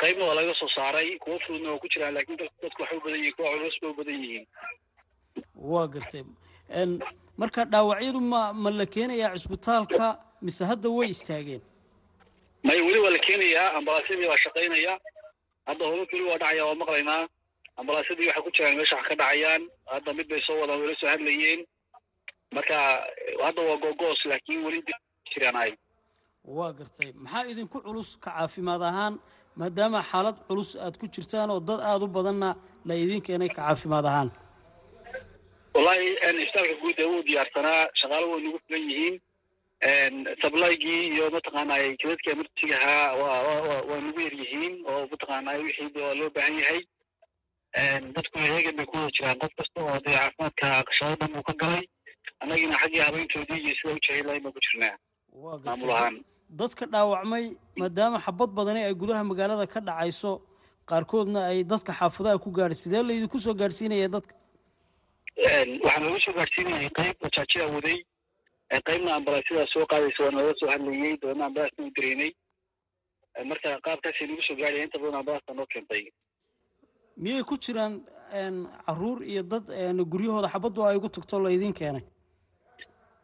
[0.01, 3.19] qaybna waa laga soo saaray kuwa fududna waa ku jiraan laakiin dadku waxay u badan
[3.19, 4.45] yihiin kuwa culus bay u badan yihiin.
[5.71, 6.23] Waa gartay.
[7.41, 10.05] Marka dhaawacyadu ma ma la keenayaa cisbitaalka
[10.45, 11.61] mise hadda way istaageen?
[12.63, 14.93] May weli waa la keenayaa ambalaasyadii waa shaqaynaya
[15.69, 17.21] hadda hubabka weli waa dhacaya waa maqlaynaa
[17.79, 19.61] ambalaasyadii waxay ku jiraan meesha wax ka dhacayaan.
[19.93, 21.59] Hadda mid bay soo wadaan weli soo hadlayeen.
[22.55, 22.77] Marka
[23.45, 24.79] hadda waa gogoos laakiin weli
[25.33, 25.73] jiraan
[26.57, 27.09] waa gartay.
[27.23, 29.15] Maxaa idinku culus ka caafimaad ahaan
[29.59, 32.49] maadaama xaalad culus aad ku jirtaan oo dad aada u badanna
[32.87, 34.29] la idiin keenay ka caafimaad ahaan?
[35.75, 36.05] Wallahi
[36.41, 39.15] isbitaalka guud ee wuu diyaarsanaa shaqaalo way nagu filan yihiin
[40.41, 46.55] sablaygii iyo mataqaanay jidadka emertigahaa waa nagu yar yihiin oo mataqaanay wixii waa loo baahan
[46.61, 46.81] yahay.
[48.15, 49.39] Dadku heegan bay ku wada jiraan.
[49.41, 51.83] Qof kasta oo dee caafimaadka shaqo dhan uu ka galay
[52.41, 54.95] annagina xaggii habeyntoodii iyo sida u jecelayn baan ku jirnaa.
[55.65, 56.15] Maamul ahaan.
[56.59, 57.45] Dadka dhaawacmay
[57.79, 60.31] maadaama xabad badani ay gudaha magaalada ka dhacayso
[60.89, 64.33] qaarkoodna ay dadka xaafadaha ku gaadhay sidee laydinku soo gaadhsiinaya dadka?
[65.83, 67.97] Waxaa nooga soo gaadhsiinayay qayb bajaajada waday
[68.87, 72.31] qaybna ambalaasyada soo qaadaysa waa nooga soo hadlayey dabeedna ambalaasna u direynay
[73.49, 76.03] marka qaabkaasay nagu soo gaadhaya inta badan ambalaasta noo keentay.
[77.17, 77.93] Miyay ku jiraan
[78.85, 79.65] carruur iyo dad
[80.11, 82.03] guryahooda xabaddu ay ugu tagto laydin keenay?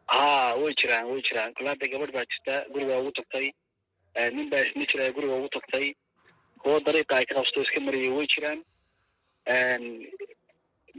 [0.07, 1.53] Ha way jiraan way jiraan.
[1.53, 3.47] Kole hadda gabadh baa jirta guriga ugu tagtay.
[4.35, 5.93] Nin baa isna jira guriga ugu tagtay.
[6.59, 8.59] Kuwo dariiqa ay ka qabsto iska marayay way jiraan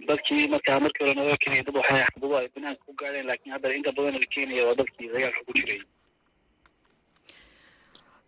[0.09, 3.75] dadkii markaa markii hore nooga keenaya dad waxay xabaduhu ay banaanka ku gaadheen laakiin haddana
[3.79, 5.81] inta badan la keenaya waa dadkii dagaalka ku jiray.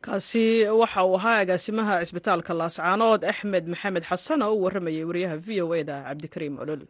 [0.05, 0.45] Kaasi
[0.81, 5.75] waxa uu ahaa agaasimaha cisbitaalka laascaanood axmed maxamed xasan oo u warramayay wariyaha v o
[5.75, 6.83] e da cabdikariim olol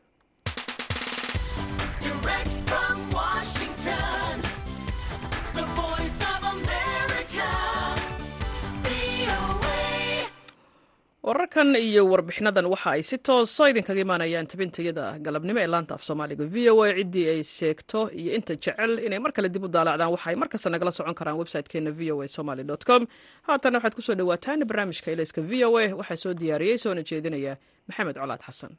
[11.49, 16.45] wararkan iyo warbixinadan waxa ay si tooso idinkaga imaanayaan tabintayada galabnimo ee laanta af soomaaliga.
[16.45, 20.11] V o a ciddii ay sheegto iyo inta jecel inay mar kale dib u daalacdaan
[20.13, 23.07] waxa ay markasta nagala socon karaan website-keena v o a somaly com.
[23.49, 27.57] Haatana waxaad ku soo dhawaataan barnaamijka ilayska v o a waxaa soo diyaariyey soona jeedinaya
[27.89, 28.77] maxamed colaad xasan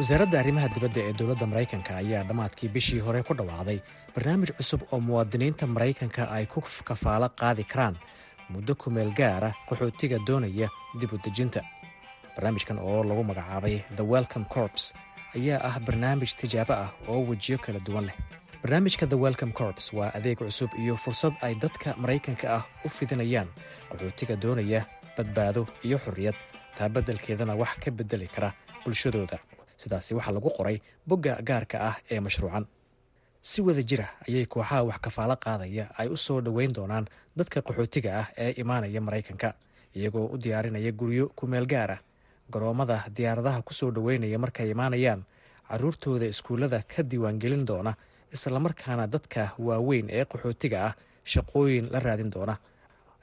[0.00, 3.78] wasaaradda arrimaha dibadda ee dowladda maraykanka ayaa dhammaadkii bishii hore ku dhawaaqday
[4.14, 7.96] barnaamij cusub oo muwaadiniinta maraykanka ay ku kafaalo qaadi karaan
[8.52, 10.68] muddo kumeel gaara qaxootiga doonaya
[11.00, 11.60] dib u dejinta.
[12.36, 14.84] Barnaamijkan oo lagu magacaabay the welcome corps
[15.36, 18.16] ayaa ah barnaamij tijaabo ah oo wejiyo kala duwan leh.
[18.62, 23.48] Barnaamijka the welcome corps waa adeeg cusub iyo fursad ay dadka maraykanka ah u fidinayaan
[23.90, 24.80] qaxootiga doonaya
[25.16, 26.36] badbaado iyo xorriyad.
[26.78, 28.50] Taa beddelkeedana wax ka beddeli kara
[28.84, 29.38] bulshadooda
[29.82, 30.76] sidaasi waxaa lagu qoray
[31.08, 32.64] bogga gaarka ah ee mashruucan.
[33.40, 37.06] Si wada jira ayay kooxaha wax kafaalo qaadaya ay u soo dhoweyn doonaan
[37.38, 39.48] dadka qaxootiga ah ee imaanaya maraykanka
[39.96, 42.00] iyagoo u diyaarinaya guryo kumeel gaar ah.
[42.52, 45.22] Garoommada diyaaradaha ku soo dhoweynaya markay imaanayaan
[45.70, 47.92] carruurtooda iskuullada ka diiwaangelin doona
[48.34, 50.94] islamarkaana dadka waaweyn ee qaxootiga ah
[51.32, 52.54] shaqooyin la raadin doona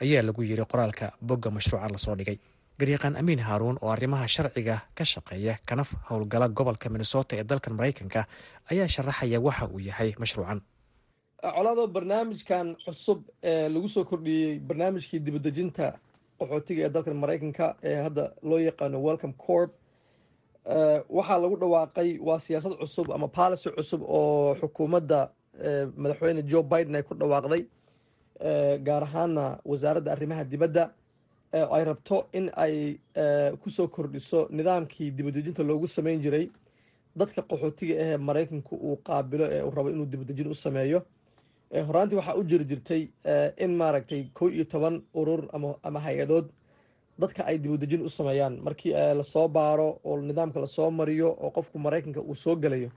[0.04, 2.38] ayaa lagu yiri qoraalka bogga mashruucan la soo dhigay
[2.80, 8.26] garyaqaan amiin haaruun oo arrimaha sharciga ka shaqeeya kana howlgala gobolka minnesota ee dalkan maraykanka
[8.72, 10.62] ayaa sharaxaya waxa uu yahay mashruucan.
[11.56, 15.86] Colaado barnaamijkan cusub ee lagu soo kordhiyey barnaamijkii dibadejinta
[16.40, 19.72] qaxootiga ee dalkan maraykanka ee hadda loo yaqaano welcome corp
[21.18, 25.20] waxaa lagu dhawaaqay waa siyaasad cusub ama policy cusub oo xukuumadda
[26.02, 27.62] madaxweyne joe biden ay ku dhawaaqday
[28.88, 30.84] gaar ahaana wasaaradda arrimaha dibadda
[31.72, 33.00] ay rabto in ay
[33.62, 36.50] ku soo kordhiso nidaamkii dibadejinta loogu sameyn jiray.
[37.16, 41.02] Dadka qaxootiga ahee maraykanku uu qaabilo ee uu rabo inuu dibadejin u sameeyo.
[41.88, 43.08] Horaantii waxaa u jiri jirtay
[43.58, 45.48] in maaragtay kow iyo toban urur
[45.84, 46.50] ama hay'adood
[47.20, 48.60] dadka ay dibadejin u sameeyaan.
[48.64, 52.90] Markii la soo baaro oo nidaamka la soo mariyo oo qofku maraykanka uu soo gelayo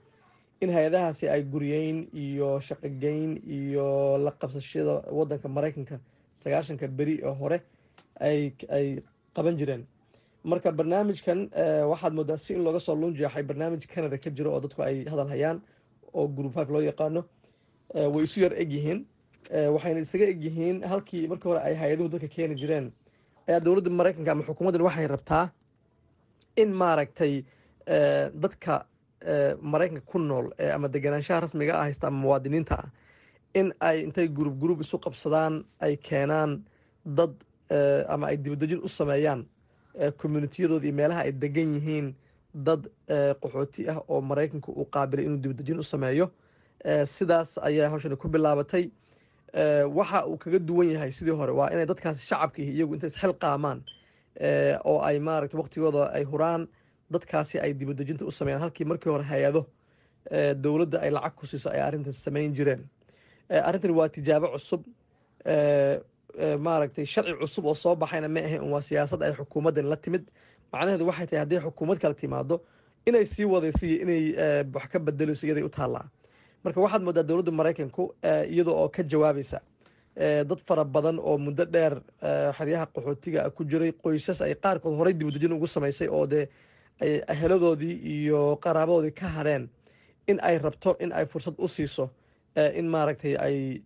[0.61, 5.99] in hay'adahaasi ay guryeyn iyo shaqogeyn iyo la qabsashada wadanka maraykanka
[6.37, 7.61] sagaashanka beri ee hore
[8.19, 8.53] ay
[9.35, 9.85] qaban jireen.
[10.43, 11.49] Marka barnaamijkan
[11.91, 15.27] waxaad moodaa si in looga soo lunjeexay barnaamij canada ka jiro oo dadku ay hadal
[15.29, 15.61] hayaan
[16.13, 17.23] oo group five loo yaqaano.
[17.93, 19.05] Way isu yar egyihiin
[19.75, 22.91] waxayna isaga egyihiin halkii markii hore ay hay'aduhu dadka keeni jireen.
[23.47, 25.49] Ayaa dowladda maraykanka ama xukuumaddan waxay rabtaa
[26.57, 27.43] in maaragtay
[28.43, 28.85] dadka
[29.61, 32.89] maraykanka ku nool ama deganaanshaha rasmiga ah haysta ama muwaadiniinta ah
[33.53, 36.63] in ay intay gurub gurub isu qabsadaan ay keenaan
[37.05, 37.33] dad
[38.07, 39.45] ama ay dibadejin u sameeyaan
[40.17, 42.13] communitiyadooda iyo meelaha ay degan yihiin
[42.53, 42.87] dad
[43.41, 46.31] qaxooti ah oo maraykanku uu qaabilay inuu dibadejin u sameeyo.
[47.05, 48.89] Sidaas ayaa hawshani ku bilaabatay.
[49.97, 53.79] Waxa uu kaga duwan yahay sidii hore waa inay dadkaasi shacabka iyagu intay isxil qaamaan
[54.83, 56.67] oo ay maaragta waqtigooda ay huraan
[57.11, 58.61] dadkaasi ay dibadejinta u sameeyaan.
[58.61, 59.65] Halkii markii hore hay'ado
[60.63, 62.81] dowladda ay lacag ku siiso ay arrintan samayn jireen.
[63.49, 64.81] Arrintan waa tijaabo cusub
[66.59, 70.23] maaragtay sharci cusub oo soo baxayna ma ahayn waa siyaasad ay xukuumaddan la timid.
[70.73, 72.61] Macnaheedu waxay tahay hadday xukuumad kala timaado
[73.05, 74.23] inay sii wadayso inay
[74.73, 76.05] wax ka bedelayso iyaday u taallaa
[76.63, 78.03] marka waxaad moodaa dowladda maraykanku
[78.53, 79.59] iyada oo ka jawaabaysa
[80.49, 82.01] dad fara badan oo muddo dheer
[82.57, 86.47] xeryaha qaxootiga ku jiray qoysas ay qaarkood horey dibadejin ugu samaysay oo dee
[87.01, 89.69] ay aheladoodii iyo qaraabadoodii ka hadheen
[90.27, 92.09] in ay rabto in ay fursad u siiso
[92.75, 93.81] in maaragtay ay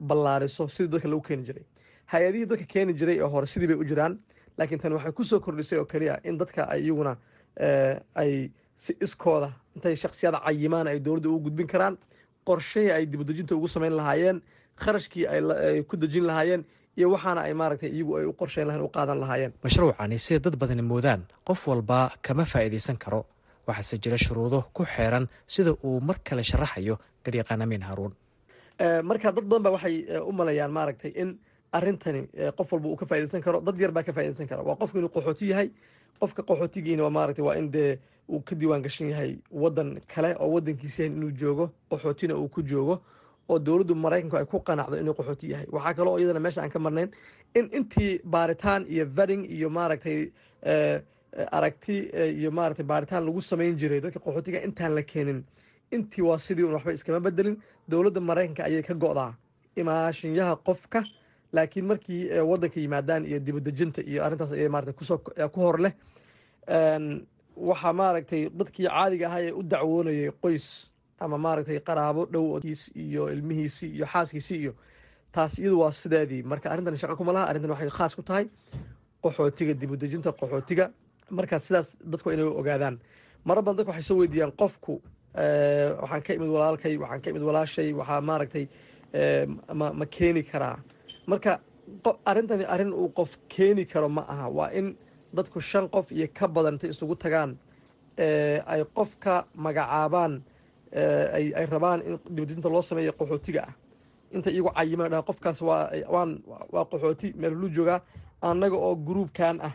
[0.00, 1.64] ballaariso sidii dadka lagu keeni jiray.
[2.12, 4.18] Hay'adihii dadka keeni jiray oo hore sidii bay u jiraan
[4.58, 7.16] laakiin tani waxay ku soo kordhisay oo keliya in dadka ay iyaguna
[8.14, 11.96] ay si iskooda intay shaksiyada cayimaan ay dowladda ugu gudbin karaan
[12.46, 14.42] qorshihii ay dibudejinta ugu samayn lahaayeen
[14.82, 16.64] kharashkii ay ku dejin lahaayeen
[16.98, 19.52] iyo waxaana ay maaragtay iyagu ay u qorshayn lahayn u qaadan lahaayeen.
[19.64, 23.26] Mashruucani sida dad badani moodaan qof walba kama faa'iidaysan karo.
[23.66, 28.12] Waxaase jira shuruudo ku xeeran sida uu mar kale sharaxayo garyaqaan amiin haaruun
[29.02, 31.38] marka dad badan ba waxay u malayaan maaragtay in
[31.72, 34.98] arrintani qof walba uu ka faaidaysan karo dad yar baa ka faaidaysan kara waa qofku
[34.98, 35.70] inuu qaxooti yahay
[36.20, 37.98] qofka qaxootigiina waa maaragtay waa in dee
[38.30, 42.62] uu ka diiwaan gashan yahay waddan kale oo waddankiisa yahay inuu joogo qaxootina uu ku
[42.62, 43.02] joogo
[43.48, 45.66] oo dowladdu maraykanku ay ku qanacdo inuu qaxooti yahay.
[45.72, 47.10] Waxaa kaloo iyadana meesha aan ka marnayn
[47.54, 50.30] in intii baaritaan iyo veding iyo maaragtay
[51.52, 55.44] aragti iyo maaragtay baaritaan lagu samayn jiray dadka qaxootiga intaan la keenin
[55.90, 57.56] intii waa sidii un waxba iskama bedelin.
[57.88, 59.32] Dowladda maraykanka ayay ka go'daa
[59.76, 61.04] imaashinyaha qofka
[61.52, 65.18] laakiin markii waddanka yimaadaan iyo dibadejinta iyo arrintaas ayay maaragtay ku soo
[65.52, 65.92] ku hor leh.
[67.68, 70.66] Waxaa maaragtay dadkii caadiga ahaa ee u dacwoonayay qoys
[71.20, 74.72] ama maaragtay qaraabo dhowkiis iyo ilmihiisii iyo xaaskiisii iyo
[75.32, 78.46] taas iyadu waa sideedii marka arrintan shaqa kuma laha arrintan waxay khaas ku tahay
[79.22, 80.90] qaxootiga dibudejinta qaxootiga.
[81.30, 82.98] Marka sidaas dadku inay ogaadaan.
[83.44, 85.00] Mara badan dadka waxay soo weydiiyaan qofku
[86.02, 88.64] waxaan ka imid walaalkay waxaan ka imid walaashay waxaa maaragtay
[89.74, 90.78] ma keeni karaa.
[91.26, 91.60] Marka
[92.30, 94.48] arrintani arrin uu qof keeni karo ma aha.
[94.50, 94.96] Waa in
[95.34, 97.56] dadku shan qof iyo ka badan intay isugu tagaan
[98.72, 100.42] ay qofka magacaabaan
[101.36, 103.74] ay rabaan in dibadejinta loo sameeyo qaxootiga ah.
[104.34, 108.00] Inta iyagu cayimaan dhahan qofkaas waa qaxooti meel lu joogaa
[108.42, 109.72] annaga oo gruubkan ah.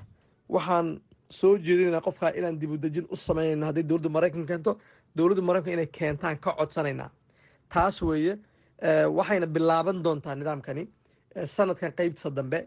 [0.50, 4.78] Waxaan soo jeedinaynaa qofkaa inaan dibudejin u samaynayno hadday dowladda maraykanka keento
[5.18, 7.10] dowladda maraykanka inay keentaan ka codsanaynaa.
[7.74, 8.34] Taas weeye
[9.18, 10.84] waxayna bilaaban doontaa nidaamkani
[11.46, 12.60] sanadkan qeybtiisa dambe.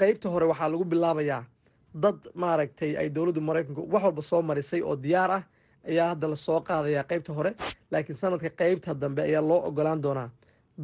[0.00, 1.44] Qeybta hore waxaa lagu bilaabayaa
[2.02, 5.42] dad maaragtay ay dowladda maraykanku wax walba soo marisay oo diyaar ah
[5.88, 7.52] ayaa hadda la soo qaadayaa qeybta hore.
[7.90, 10.30] Laakiin sanadka qeybta dambe ayaa loo ogolaan doonaa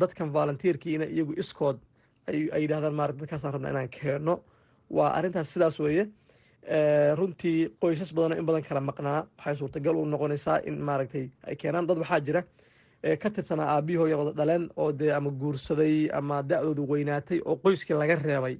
[0.00, 1.78] dadkan volunteerkii ina iyagu iskood
[2.28, 4.34] ay yidhahdaan maarata dadkaasaan rabna inaan keenno
[4.90, 6.04] waa arrintaas sidaas weeye
[7.18, 9.26] runtii qoysas badanoo in badan kala maqnaa.
[9.38, 12.42] Waxay suurtagal u noqonaysaa in maaragtay ay keenaan dad waxaa jira
[13.18, 17.94] ka tirsanaa aabihii hooya wada dhaleen oo dee ama guursaday ama da-doodu weynaatay oo qoyskii
[17.98, 18.58] laga reebay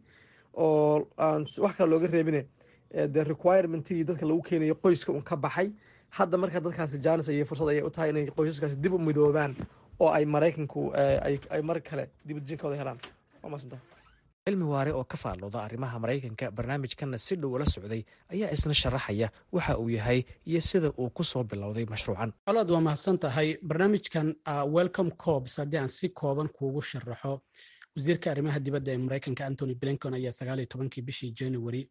[0.55, 2.47] oo aan wax kale looga reebine.
[2.93, 5.71] Dee requirementii dadka lagu keenayo qoyska un ka baxay.
[6.11, 9.55] Hadda marka dadkaasi jaanis ayay fursad ayay u tahay inay qoysaskaasi dib u midoobaan
[10.01, 10.91] oo ay maraykanku
[11.51, 12.99] ay mar kale dibadjinkooda helaan.
[13.43, 13.77] Waa maasanta
[14.44, 18.02] cilmi waare oo ka faallooda arrimaha maraykanka barnaamijkanna si dhow ula socday
[18.33, 22.33] ayaa isna sharaxaya waxa uu yahay iyo sida uu ku soo bilowday mashruucan.
[22.46, 24.35] Colaad waa mahadsan tahay barnaamijkan
[24.76, 27.40] welcome cobs haddii aan si kooban kuugu sharaxo.
[27.96, 31.88] Wasiirka arrimaha dibadda ee maraykanka antony blinton ayaa sagaaliyo tobankii bishii january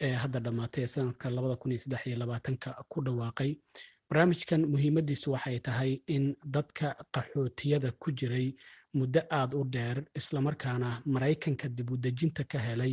[0.00, 3.56] ee hadda dhammaatay ee sanadka labada kun iyo saddex iyo labaatanka ku dhawaaqay.
[4.10, 8.54] Barnaamijkan muhiimadiisu waxay tahay in dadka qaxootiyada ku jiray
[8.98, 12.92] muddo aada u dheer islamarkaana maraykanka dibudejinta ka helay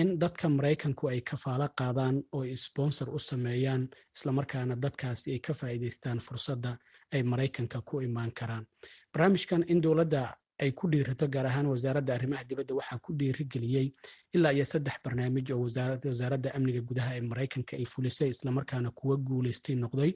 [0.00, 3.82] in dadka maraykanku ay kafaalo qaadaan oo sponsor u sameeyaan
[4.16, 6.72] islamarkaana dadkaasi ay ka faa'iidaystaan fursadda
[7.14, 8.64] ay maraykanka ku imaan karaan.
[9.12, 10.22] Barnaamijkan in dowladda
[10.62, 13.86] ay ku dhiirato gaar ahaan wasaaradda arrimaha dibadda waxaa ku dhiirigeliyey
[14.34, 15.60] ilaa iyo saddex barnaamij oo
[16.08, 20.12] wasaaradda amniga gudaha ee maraykanka ay fulisay islamarkaana kuwa guuleystay noqday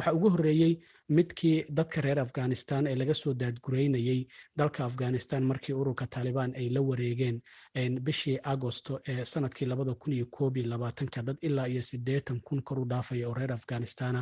[0.00, 0.72] waxaa ugu horreeyey
[1.16, 4.20] midkii dadka reer afghanistan ee laga soo daadgureynayey
[4.60, 7.36] dalka afghanistan markii ururka taalibaan ay la wareegeen
[8.06, 11.82] bishii agosto ee sannadkii labada kun iyo koob iyo labaatanka dad ilaa iyo
[12.46, 14.20] kun kor u dhaafaya oo reer afghanistana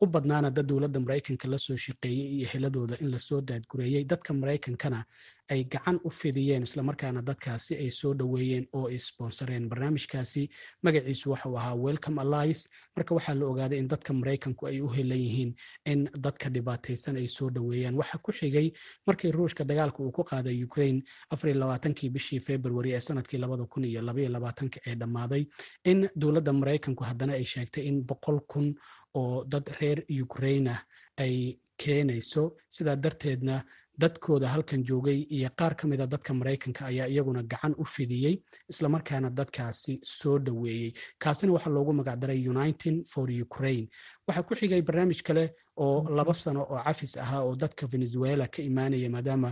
[0.00, 4.34] u badnaana dad dowladda maraykanka la soo shaqeeyey iyo heladooda in la soo daadgureeyey dadka
[4.34, 5.04] maraykankana
[5.50, 9.68] ay gacan u fidiyeen islamarkaana dadkaasi ay soo dhoweeyeen oo ay sponsoreen.
[9.68, 10.42] Barnaamijkaasi
[10.82, 15.18] magaciisu waxau ahaa welcome allice marka waxaa la ogaaday in dadka maraykanku ay u helan
[15.24, 15.54] yihiin
[15.92, 17.94] in dadka dhibaataysan ay soo dhoweeyaan.
[18.00, 18.72] Waxaa ku xigay
[19.06, 23.64] markii ruushka dagaalka uu ku qaaday ukraine afar iyo labaatankii bishii february ee sannadkii labada
[23.64, 25.46] kun iyo labaiyo labaatanka ee dhammaaday
[25.84, 28.74] in dowladda maraykanku haddana ay sheegtay in boqol kun
[29.20, 30.80] oo dad reer ukraine ah
[31.24, 31.34] ay
[31.82, 32.42] keenayso.
[32.74, 33.56] Sidaa darteedna
[34.02, 38.34] dadkooda halkan joogay iyo qaar ka mida dadka maraykanka ayaa iyaguna gacan u fidiyey
[38.72, 40.92] islamarkaana dadkaasi soo dhoweeyey.
[41.22, 43.88] Kaasina waxaa loogu magacdaray united for ukraine.
[44.26, 45.44] Waxaa ku xigay barnaamij kale
[45.86, 49.50] oo laba sano oo cafis ahaa oo dadka venezuela ka imaanaya maadaama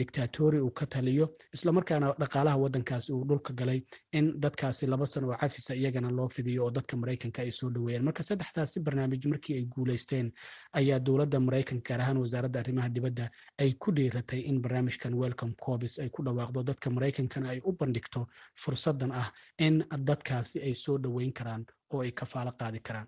[0.00, 3.80] dictatori uu ka taliyo islamarkaana dhaqaalaha waddankaasi uu dhulka galay
[4.12, 8.04] in dadkaasi laba sano oo cafisa iyagana loo fidiyo oo dadka maraykanka ay soo dhaweeyaan
[8.04, 10.32] marka saddexdaasi barnaamij markii ay guulaysteen
[10.72, 15.98] ayaa dowladda maraykanka gaar ahaan wasaaradda arrimaha dibadda ay ku dhiiratay in barnaamijkan welcome cobis
[15.98, 18.26] ay ku dhawaaqdo dadka maraykankana ay u bandhigto
[18.62, 21.64] fursadan ah in dadkaasi ay soo dhoweyn karaan
[21.94, 23.06] oo ay kafaalo qaadi karaan.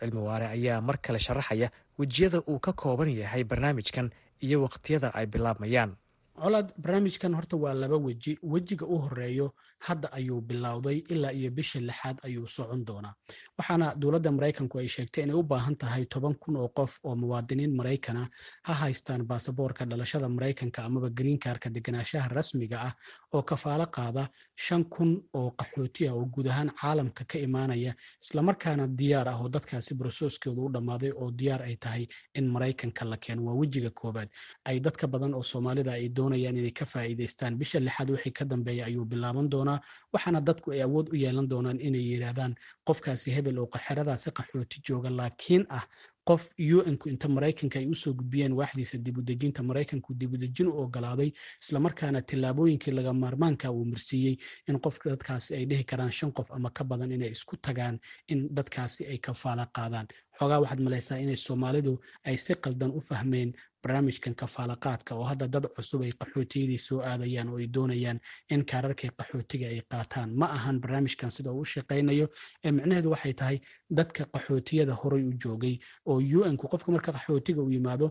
[0.00, 1.68] Cilmi waare ayaa mar kale sharaxaya
[1.98, 5.96] wejiyada uu ka kooban yahay barnaamijkan iyo waqtiyada ay bilaabmayaan.
[6.36, 8.38] Colaad barnaamijkan horta waa laba weji.
[8.42, 9.52] Wejiga u horeeyo
[9.86, 13.14] hadda ayuu bilowday ilaa iyo bisha lixaad ayuu socon doonaa.
[13.58, 17.72] Waxaana dowladda maraykanku ay sheegtay inay u baahan tahay toban kun oo qof oo muwaadiniin
[17.78, 18.22] maraykana
[18.66, 22.92] ha haystaan baasaboorka dhalashada maraykanka amaba greenkarka deganaanshaha rasmiga ah
[23.34, 24.24] oo kafaalo qaada
[24.64, 27.92] shan kun oo qaxooti ah oo guud ahaan caalamka ka imaanaya
[28.24, 32.04] islamarkaana diyaar ah oo dadkaasi broseskooda u dhammaaday oo diyaar ay tahay
[32.38, 33.40] in maraykanka la keeno.
[33.46, 34.28] Waa wejiga koobaad
[34.68, 37.52] ay dadka badan oo soomaalida ay doonayaan inay ka faa'iidaystaan.
[37.60, 39.75] Bisha lixaad wixii ka dambeeya ayuu bilaaban doonaa
[40.12, 42.52] waxaana dadku ay awood u yeelan doonaan inay yidhaahdaan
[42.88, 45.84] qofkaasi hebel oo xeradaasi qaxooti jooga laakiin ah
[46.28, 46.42] qof
[46.88, 51.30] un-ku inta maraykanka ay u soo gudbiyeen waaxdiisa dibudejinta maraykanku dibudejin u ogolaaday
[51.62, 54.34] islamarkaana tillaabooyinkii laga maarmaanka uu marsiiyey
[54.68, 57.96] in qofka dadkaasi ay dhihi karaan shan qof ama ka badan inay isku tagaan
[58.32, 60.06] in dadkaasi ay kafaala qaadaan.
[60.38, 61.92] Xoogaa waxaad malaysaa inay soomaalidu
[62.28, 63.50] ay si qaldan u fahmeen
[63.86, 68.18] barnaamijkan kafaalaqaadka oo hadda dad cusub ay qaxootiyadii soo aadayaan oo ay doonayaan
[68.50, 70.34] in kaararkii qaxootiga ay qaataan.
[70.40, 72.26] Ma ahan barnaamijkan sida uu u shaqaynayo
[72.64, 73.58] ee micnaheedu waxay tahay
[73.98, 76.18] dadka qaxootiyada horay u joogay oo
[76.48, 78.06] un-ku qofka marka qaxootiga u yimaado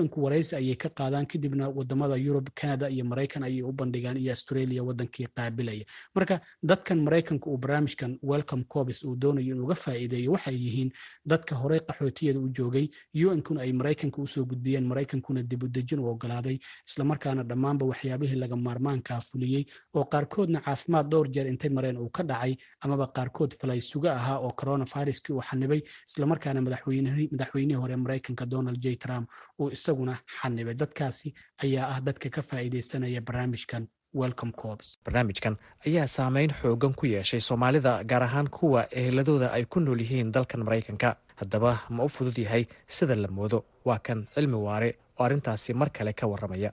[0.00, 4.32] un-ku waraysi ayay ka qaadaan kadibna waddamada yurub canada iyo maraykan ayay u bandhigaan iyo
[4.32, 5.84] australia wadankii qaabilaya.
[6.14, 10.90] Marka dadkan maraykanka uu barnaamijkan welcome cobis uu doonayo inuuga faa'iideeyo waxay yihiin
[11.26, 12.86] dadka horey qaxootiyada u joogay
[13.32, 14.84] un-kuna ay maraykanka u soo gudbiyeen
[15.18, 16.58] maraykankuna dibudejin u ogolaaday
[16.88, 19.64] islamarkaana dhammaanba waxyaabihii laga maarmaankaa fuliyey
[19.94, 24.50] oo qaarkoodna caafimaad dhowr jeer intay mareen uu ka dhacay amaba qaarkood falaysuga ahaa oo
[24.60, 28.96] coronaviruskii uu xanibay islamarkaana madaxweynihii hore maraykanka donald j.
[28.96, 33.86] Trump uu isaguna xanibay dadkaasi ayaa ah dadka ka faa'iidaysanaya barnaamijkan
[35.04, 35.56] barnaamijkan
[35.86, 40.64] ayaa saameyn xoogan ku yeeshay soomaalida gaar ahaan kuwa eheladooda ay ku nool yihiin dalkan
[40.64, 43.58] maraykanka haddaba ma u fudud yahay sida la moodo.
[43.84, 46.70] Waa kan cilmi waare oo arrintaasi mar kale ka warramaya.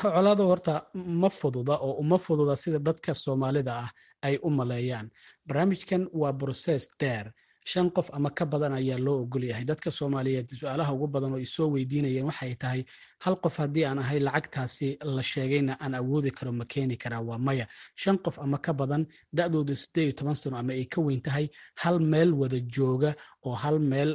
[0.00, 3.90] Colaado horta ma fududa oo uma fududa sida dadka soomaalida ah
[4.22, 5.10] ay u maleeyaan.
[5.46, 7.26] Barnaamijkan waa brocess deer
[7.64, 9.64] shan qof ama ka badan ayaa loo ogol yahay.
[9.64, 12.84] Dadka soomaaliyeed su'aalaha ugu badan oo isoo weydiinayeen waxay tahay
[13.24, 17.38] hal qof haddii aan ahay lacagtaasi la sheegayna aan awoodi karo ma keeni karaa waa
[17.38, 17.66] maya.
[17.96, 21.48] Shan qof ama ka badan da-dooda siddeed iyo toban sano ama ay ka weyn tahay
[21.82, 23.14] hal meel wada jooga
[23.46, 24.10] oo hal meel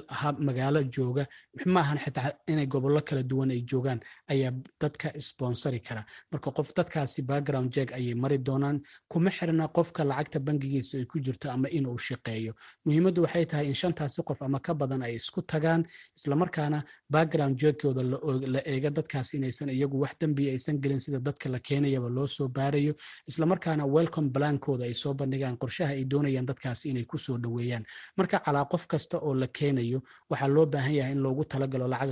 [0.47, 1.25] magaalo jooga
[1.65, 3.99] maahan xitaa inay gobollo kala duwan ay joogaan
[4.31, 6.05] ayaa dadka sponsori kara.
[6.31, 8.77] Marka qof dadkaasi background jeg ayay mari doonaan
[9.11, 12.53] kuma xirna qofka lacagta bangigiisa ay ku jirto ama inuu shaqeeyo.
[12.85, 15.81] Muhiimaddu waxay tahay in shantaasi qof ama ka badan ay isku tagaan
[16.17, 16.79] islamarkaana
[17.15, 18.03] background jegkooda
[18.55, 22.47] la eega dadkaas inaysan iyagu wax dembiya aysan gelin sida dadka la keenayaba loo soo
[22.57, 22.93] baarayo
[23.31, 27.83] islamarkaana welcome blankooda ay soo bandhigaan qorshaha ay doonayaan dadkaasi inay ku soo dhoweeyaan.
[28.17, 29.99] Marka calaa qof kasta oo la keenayo
[30.31, 32.09] waxaa loo baahan yahay in loogu talagalo lacag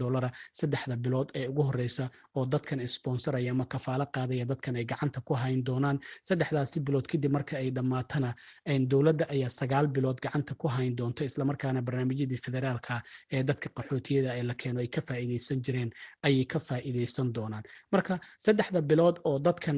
[0.00, 5.20] doolara saddexda bilood ee ugu horeysa oo dadkan sponsoraya ama kafaalo qaadaya dadkan ay gacanta
[5.20, 5.98] ku hayn doonaan.
[6.28, 8.34] Saddexdaasi bilood kadib marka ay dhammaatana
[8.92, 12.94] dowladda ayaa sagaal bilood gacanta ku hayn doonto islamarkaana barnaamijyadii federaalka
[13.36, 15.90] ee dadka qaxootiyada ee la keeno ay ka faa'iideysan jireen
[16.26, 17.64] ayay ka faa'iideysan doonaan.
[17.92, 19.76] Marka saddexda bilood oo dadkan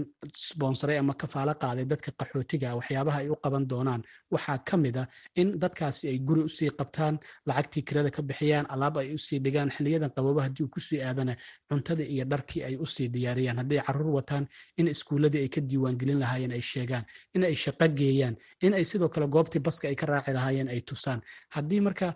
[0.49, 4.03] sponsoray ama kafaalo qaaday dadka qaxootiga waxyaabaha ay u qaban doonaan
[4.35, 5.05] waxaa ka mid a
[5.41, 7.15] in dadkaasi ay guri u sii qabtaan
[7.49, 11.01] lacagtii kirada ka bixiyaan alaab ay u sii dhigaan xiliyadan qabooba haddii uu ku sii
[11.09, 11.35] aadana
[11.69, 13.59] cuntada iyo dharkii ay u sii diyaariyaan.
[13.61, 14.45] Hadday carruur wataan
[14.81, 17.05] in iskuuladii ay ka diiwaangelin lahaayeen ay sheegaan
[17.35, 20.81] in ay shaqo geeyaan in ay sidoo kale goobtii baska ay ka raaci lahaayeen ay
[20.85, 21.21] tusaan.
[21.57, 22.09] Haddii marka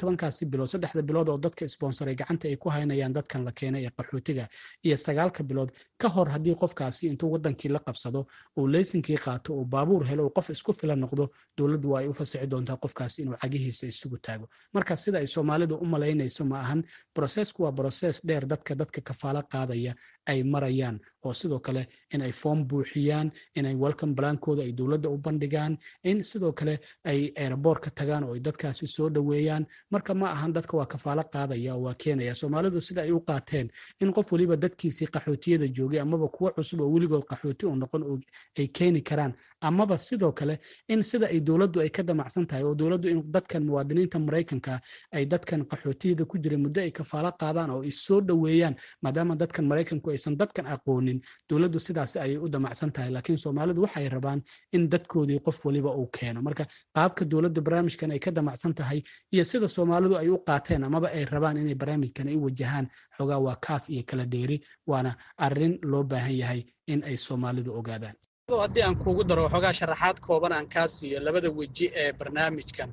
[0.00, 3.90] tobankaasi bilood saddexda bilood oo dadka sponsoray gacanta ay ku haynayaan dadkan la keenay ee
[3.90, 4.48] qaxootiga
[4.84, 9.64] iyo sagaalka bilood ka hor haddii qofkaasi intuu wadankii la qabsado uu leysinkii qaato uu
[9.64, 11.28] baabuur helo uu qof isku filan noqdo
[11.58, 14.48] dowladdu waa ay u fasixi doontaa qofkaasi inuu cagihiisa isugu taago.
[14.74, 16.82] Marka sida ay soomaalidu u malaynayso ma ahan
[17.14, 19.94] brosesku waa broses dheer dadka dadka kafaalo qaadaya
[20.26, 25.18] ay marayaan oo sidoo kale in ay foom buuxiyaan inay welcome blankooda ay dowladda u
[25.18, 29.66] bandhigaan in sidoo kale ay aeroboortka tagaan oo ay dadkaasi soo dhoweeyaan.
[29.90, 32.34] Marka ma ahan dadka waa kafaalo qaadaya oo waa keenaya.
[32.34, 33.70] Soomaalidu sida ay u qaateen
[34.00, 38.20] in qof waliba dadkiisii qaxootiyada joogay amaba kuwo cusub oo weligood qaxooti u noqon
[38.58, 39.32] ay keeni karaan.
[39.60, 43.64] Amaba sidoo kale in sida ay dowladdu ay ka damacsan tahay oo dowladdu in dadkan
[43.66, 44.80] muwaadiniinta maraykanka
[45.12, 49.66] ay dadkan qaxootiyada ku jira muddo ay kafaalo qaadaan oo ay soo dhoweeyaan maadaama dadkan
[49.66, 51.20] maraykanku aysan dadkan aqoonin
[51.50, 53.10] dowladdu sidaas ayay u damacsan tahay.
[53.10, 54.42] Laakiin soomaalidu waxay rabaan
[54.72, 56.42] in dadkoodii qof waliba uu keeno.
[56.42, 56.64] Marka
[56.96, 59.00] qaabka dowladda barnaamijkan ay ka damacsan tahay
[59.34, 62.86] iyo sida soomaalidu ay u qaateen amaba ay rabaan inay barnaamijkan ay wajahaan
[63.16, 64.56] xogaa waa kaaf iyo kala dheeri
[64.90, 65.12] waana
[65.46, 66.60] arrin loo baahan yahay
[66.92, 68.16] in ay soomaalidu ogaadaan.
[68.62, 72.90] Haddii aan kuugu daro waxoogaa sharaxaad kooban aan kaa siiyo labada weji ee barnaamijkan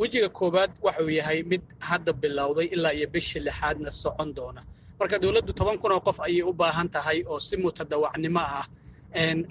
[0.00, 4.62] wejiga koowaad waxuu yahay mid hadda bilowday ilaa iyo bishii lixaadna socon doona.
[5.00, 8.66] Marka dowladdu toban kun oo qof ayay u baahan tahay oo si mutadawacnimo ah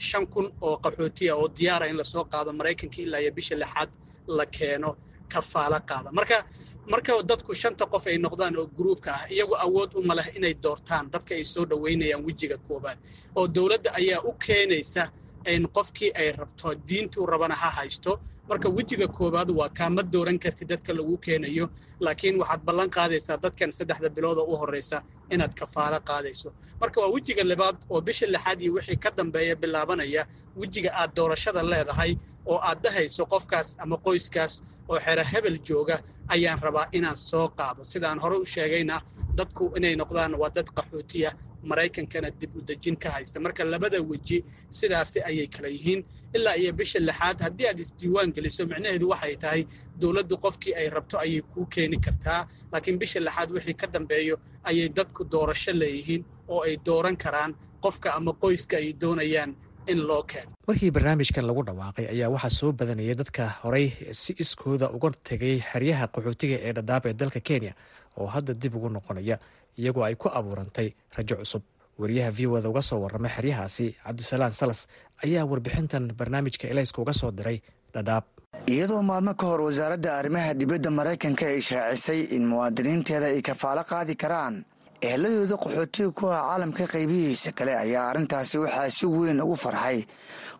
[0.09, 3.89] shan kun oo qaxootiya oo diyaara in la soo qaado maraykanka ilaa iyo bisha lixaad
[4.27, 4.97] la keeno
[5.33, 6.09] kafaalo qaada.
[6.11, 6.37] Marka
[6.91, 11.05] marka dadku shanta qof ay noqdaan oo gruubka ah iyagu awood uma leh inay doortaan
[11.13, 12.97] dadka ay soo dhoweynayaan wejiga koowaad.
[13.35, 15.03] Oo dowladda ayaa u keenaysa
[15.53, 20.65] in qofkii ay rabto diintuu rabana ha haysto marka wejiga koowaad waa kaama dooran karti
[20.65, 21.65] dadka lagu keenayo
[21.99, 24.97] laakiin waxaad ballan qaadaysaa dadkan saddexda bilood oo u horreysa
[25.33, 26.49] inaad kafaalo qaadayso.
[26.81, 30.27] Marka waa wejiga labaad oo bisha lixaad iyo wixii ka dambeeya bilaabanaya
[30.59, 32.11] wejiga aad doorashada leedahay
[32.51, 34.53] oo aad dhahayso qofkaas ama qoyskaas
[34.91, 35.95] oo xero hebel jooga
[36.33, 37.81] ayaan rabaa inaan soo qaado.
[37.91, 39.01] Sidaan hore u sheegayna
[39.37, 41.31] dadku inay noqdaan waa dad qaxootiya
[41.69, 43.39] maraykankana dib u dejin ka haysta.
[43.39, 46.01] Marka labada weji sidaasi ayay kala yihiin.
[46.35, 49.61] Ilaa iyo bisha lixaad haddii aad isdiiwaan geliso micnaheedu waxay tahay
[50.01, 52.41] dowladdu qofkii ay rabto ayay kuu keeni kartaa.
[52.71, 57.55] Laakiin bisha lixaad wixii ka dambeeyo ayay dadku doorasho leeyihiin oo ay dooran karaan.
[57.83, 59.51] Qofka ama qoyska ay doonayaan
[59.91, 64.89] in loo keeno markii barnaamijkan lagu dhawaaqay ayaa waxaa soo badanayay dadka horay si iskooda
[64.95, 67.73] uga tegay xeryaha qaxootiga ee dhadhaab ee dalka kenya
[68.17, 69.37] oo hadda dib ugu noqonaya
[69.77, 71.63] iyagoo ay ku abuurantay rajo cusub.
[71.99, 74.87] Wariyaha v oda uga soo warramay xeryahaasi cabdisalaan salas
[75.23, 77.61] ayaa warbixintan barnaamijka elayska uga soo diray
[77.93, 78.23] dhadhaab.
[78.73, 84.15] Iyadoo maalmo ka hor wasaaradda arrimaha dibadda maraykanka ay shaacisay in muwaadiniinteeda ay kafaalo qaadi
[84.23, 84.65] karaan
[85.07, 89.99] eheladooda qaxootiga kuwa caalamka qaybihiisa kale ayaa arrintaasi waxaa si weyn ugu farxay.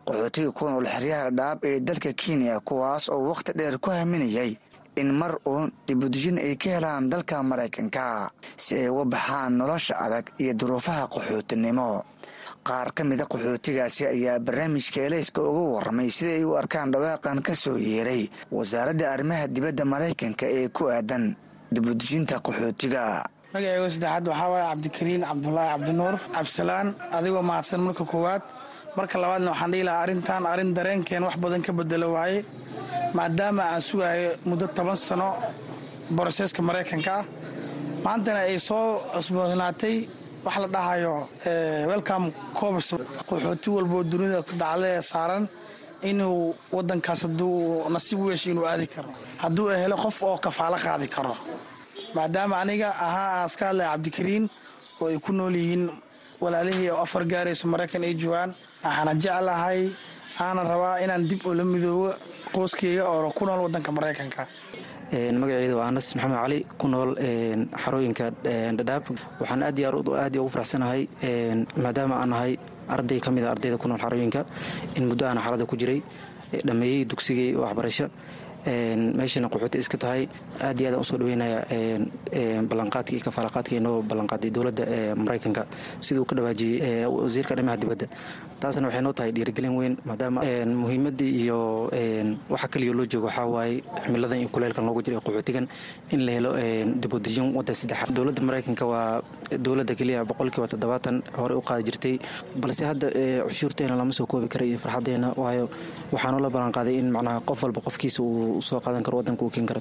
[0.06, 4.52] Qaxootiga ku nool xeryaha dhadhaab ee dalka kenya kuwaas oo wakhti dheer ku haminayay
[5.00, 10.26] in mar uun dibudejin ay ka helaan dalka maraykanka si ay uga baxaan nolosha adag
[10.38, 12.04] iyo duruufaha qaxootinimo.
[12.64, 17.54] Qaar ka mida qaxootigaasi ayaa barnaamijka elayska uga warramay sida ay u arkaan dhawaaqan ka
[17.56, 21.36] soo yeeray wasaaradda arrimaha dibadda maraykanka ee ku aadan
[21.72, 23.24] dibudejinta qaxootiga
[23.54, 28.42] magaceyga saddexaad waxaa waaye cabdikariin cabdulaahi cabdinuur cabdisalaan adigoo mahadsan marka koowaad.
[28.96, 32.44] Marka labaadna waxaan dhihi lahaa arrintan arrin dareenkeen wax badan ka bedelo waaye
[33.16, 35.28] maadaama aan sugayo muddo toban sano
[36.16, 37.24] boroseeska maraykanka ah.
[38.04, 39.96] Maantana ay soo cusboonaatay
[40.44, 41.14] wax la dhahayo
[41.90, 42.26] welcome
[42.58, 42.88] covers
[43.28, 45.44] qaxooti walboo dunida dacladee saaran
[46.10, 49.10] inuu wadankaas hadduu nasiib u yeeshay inuu aadi karo.
[49.42, 51.34] Hadduu helo qof oo kafaalo qaadi karo
[52.16, 54.44] maadaama aniga ahaa aas ka hadlaya cabdikariin
[55.00, 55.84] oo ay ku nool yihiin
[56.44, 58.50] walaalihii oo afar gaarayso maraykan ay joogaan
[58.84, 59.80] waxaana jeclahay
[60.44, 62.08] aanan rabaa inaan dib ula midoobo
[62.54, 64.42] qoyskeyga oo ku nool wadanka maraykanka.
[65.40, 67.10] Magaceedu waa anas maxamed cali ku nool
[67.82, 68.24] xarooyinka
[68.78, 69.04] dhadhaab.
[69.40, 69.78] Waxaan aad
[70.24, 71.02] aad ugu faraxsanahay
[71.84, 72.52] maadaama aan nahay
[72.94, 74.40] arday ka mid a ardayda ku nool xarooyinka
[74.96, 76.00] in muddo aana xaalada ku jiray
[76.66, 78.06] dhammeeyey dugsigii waxbarasho
[78.66, 80.22] meeshana qaxooti iska tahay
[80.60, 81.58] aad iyo aadaan u soo dhaweynaya
[82.70, 84.84] ballanqaadkii kafaalaqaadkii inoo ballanqaaday dowladda
[85.16, 85.66] maraykanka.
[86.00, 88.06] Siduu ka dhawaajiyey wasiirka arrimaha dibadda
[88.60, 90.40] taasna waxay noo tahay dhiirigelin weyn maadaama
[90.82, 91.58] muhiimadii iyo
[92.54, 95.66] waxa kaliya loo joogo waxaa waaye cimiladan iyo kuleelkan loogu jira qaxootigan
[96.14, 96.50] in la helo
[97.02, 99.22] dibudejin waddan saddexaad dowladda maraykanka waa
[99.66, 102.14] dowladda keliya boqolkiiba toddobaatan hore u qaadi jirtay
[102.62, 103.08] balse hadda
[103.48, 105.66] cushuurteena lama soo koobi kara iyo farxadeena waayo
[106.14, 109.66] waxaanoo la ballanqaaday in macnaha qof walba qofkiisa uu soo qaadan karo waddanka uu keen
[109.70, 109.80] karo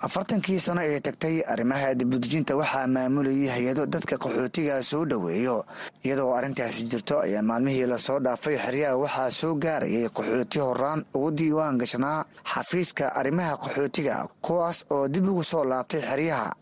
[0.00, 5.64] afartankii sano ee tagtay arrimaha dibudejinta waxaa maamulayay hay'ado dadka qaxootiga soo dhoweeyo
[6.04, 11.30] iyadoo arrintaasi jirto ayaa maalmihii la soo dhaafay xeryaha waxaa soo gaarayay qaxooti horaan ugu
[11.38, 16.52] diiwaan gashnaa xafiiska arrimaha qaxootiga kuwaas oo dib ugu soo laabtay xeryaha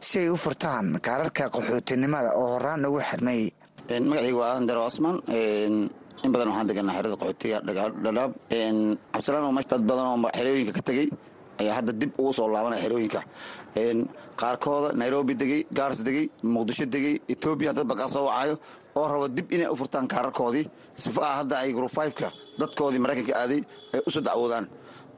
[0.00, 3.50] si ay u furtaan kaararka qaxootinimada oo horaan ugu xirmay.
[3.88, 5.16] Magacayga waa aadan daro osman.
[6.24, 7.58] In badan waxaan deganaa xerada qaxootiga
[8.04, 8.32] dhadhaab
[9.12, 11.08] cabdisalaan dad badan oo xerooyinka ka tegey
[11.60, 13.20] ayaa hadda dib ugu soo laabanaya xerooyinka
[14.40, 18.58] qaarkooda nairobi degey gaars degey muqdisho degey etoobiya dad bakaa soo wacayo
[18.94, 20.68] oo rabo dib inay u furtaan kaararkoodii.
[20.96, 22.28] Sifa ah hadda ay group fiveka
[22.58, 23.60] dadkoodii maraykanka aaday
[23.94, 24.66] ay u soo dacwoodaan.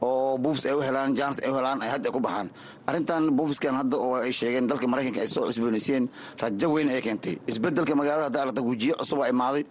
[0.01, 2.49] Oo buufis ay u helaan jans ay u helaan ay hadda ku baxaan.
[2.87, 6.07] Arrintan buufiskan hadda oo ay sheegeen dalka maraykanka ay soo cusboonaysiin
[6.41, 7.35] rajo weyn ay keentay.
[7.47, 9.63] Isbedelka magaalada hadda aragta gujiye cusub a imaaday.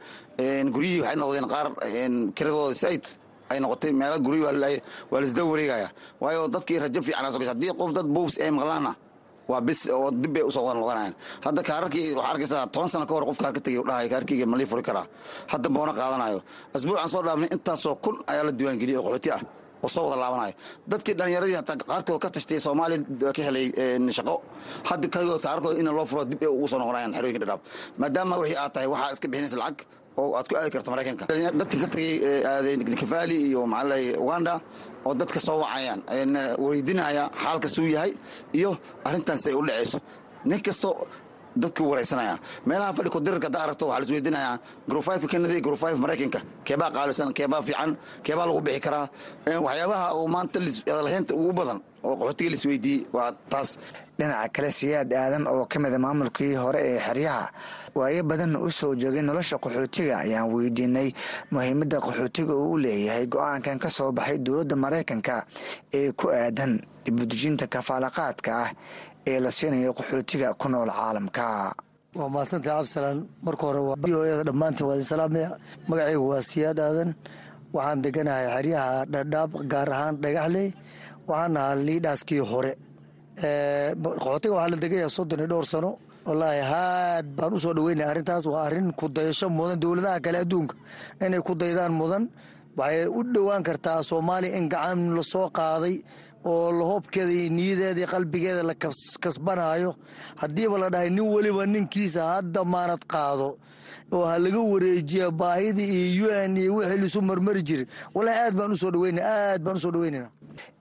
[0.75, 1.67] Guryihii waxay noqdeen qaar
[2.37, 3.03] kiradooda said
[3.55, 5.89] ay noqotay meelo guryi waa laisdaba wareegaya.
[6.21, 8.93] Waayo dadkii rajo fiican soo gasha haddii qof dad buufis ay maqlaana
[9.51, 13.07] waa bis oo dib bay u soo wada noqonayaan hadda kaararkii waxaa arkaysaa toban sano
[13.07, 15.07] ka hor qof kaar ka tegay dhahay kaarkeyga malii furi karaa.
[15.53, 16.39] Hadda boona qaadanayo.
[16.77, 19.41] Asbuucan soo dhaafnay intaasoo kun ayaa la diiwaangeliyay oo qaxooti ah
[19.85, 20.55] oo soo wada laabanayo.
[20.91, 23.67] Dadkii dhallinyaradii hataa qaarkood ka tashtay soomaaliya ka helay
[24.17, 24.37] shaqo.
[24.89, 27.61] Hadda kaligood kaararkooda in loo furo dib ay ugu soo noqonayaan xerooyinka dhadhaab.
[28.01, 29.79] Maadaama wixii aad tahay waxaa iska bixinaysa lacag
[30.17, 31.25] oo aad ku aadi karto maraykanka.
[31.59, 32.13] Dadkii ka tagay
[32.47, 34.55] aaday kafali iyo maxaa uganda
[35.07, 36.01] oo dadka soo wacayaan
[36.65, 38.13] weydiinaya xaalka suu yahay
[38.59, 38.71] iyo
[39.05, 39.99] arrintaas ay u dhacayso.
[40.45, 40.89] Nin kasto
[41.57, 44.59] dadku waraysanaya meelaha fadhi kudirarka hadda aragto waxaa laisweydiinayaa
[45.33, 46.41] kanada group five maraykanka.
[46.65, 49.09] Keebaa qaalisan keebaa fiican keebaa lagu bixi karaa.
[49.67, 53.79] Waxyaabaha oo maanta adalhaynta ugu badan oo qaxootiga laisweydiiyey waa taas.
[54.19, 57.51] Dhinaca kale siyaad aadan oo ka mida maamulkii hore ee xeryaha
[57.95, 61.09] waayo badanna u soo joogay nolosha qaxootiga ayaan weydiinay.
[61.51, 65.47] Muhiimadda qaxootiga uu u leeyahay go'aankan ka soo baxay dowladda maraykanka
[65.99, 66.73] ee ku aadan
[67.05, 68.71] dibudejinta kafaalaqaadka ah
[69.31, 71.45] ee la siinayo qaxootiga ku nool caalamka.
[72.19, 75.49] Waa mahadsantahay cabdisalaan marka hore waa v o eda dhammaantiin waa idin salaamaya
[75.89, 77.11] magacaygu waa siyaad aadan.
[77.75, 80.69] Waxaan deganahay xeryaha dhadhaab gaar ahaan dhagaxley
[81.29, 82.73] waxaan ahaa liidhaaskii hore
[84.03, 85.91] qaxootiga waxaa la degaya soddon iyo dhowr sano.
[86.29, 88.45] Wallaahi haad baan u soo dhaweynaya arrintaas.
[88.53, 90.75] Waa arrin ku dayasho mudan dowladaha kale adduunka.
[91.25, 92.25] Inay ku daydaan mudan
[92.79, 95.95] waxay u dhowaan kartaa soomaaliya in gacan la soo qaaday
[96.45, 98.75] oo lahoobkeeda iyo niyadeeda iyo qalbigeeda la
[99.25, 99.91] kasbanaayo
[100.41, 103.49] haddiiba la dhahay nin weliba ninkiisa hadda maanad qaado
[104.13, 107.87] oo ha laga wareejiya baahidii iyo u n iyo wixii lisu marmari jiray.
[108.15, 110.29] Wallahi aad baan u soo dhaweynana aad baan u soo dhaweynana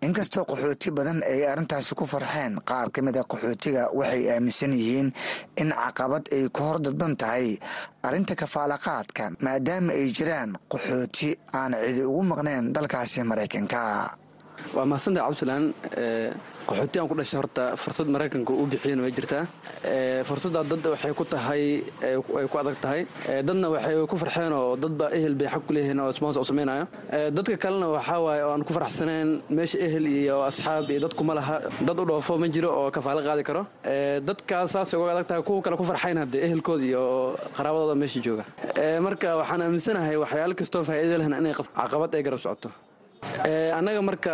[0.05, 5.09] inkastoo qaxooti badan ay arrintaasi ku farxeen qaar ka mid a qaxootiga waxay aaminsan yihiin
[5.61, 7.57] in caqabad ay ku hor dadban tahay
[8.05, 13.79] arrinta kafaalaqaadka maadaama ay jiraan qaxooti aan cidi ugu maqnayn dalkaasi maraykanka
[14.75, 15.65] waa mahadsantahay cabdisalaan
[16.69, 19.43] qaxooti aan ku dhashay horta fursad maraykanka u bixiyana way jirtaa.
[20.29, 21.63] Fursaddaa dad waxay ku tahay
[22.39, 23.01] ay ku adag tahay.
[23.47, 26.85] Dadna waxay ku farxeen oo dadba ehel bay xag ku leeyihiin oo sponsor u samaynayo
[27.37, 31.55] dadka kalena waxaa waaye oo aan ku faraxsaneen meesha ehel iyo asxaab iyo dadkuma laha
[31.87, 33.61] dad u dhoofo ma jiro oo kafaalo qaadi karo.
[34.27, 37.03] Dadkaas saasay uga adag tahay kuwa kale ku farxayn haddee ehelkooda iyo
[37.57, 38.45] qaraabadooda meesha jooga.
[39.05, 42.69] Marka waxaan aaminsanahay waxyaalo kastoo faa'iida lehna inay caqabad ay garab socoto
[43.77, 44.33] annaga marka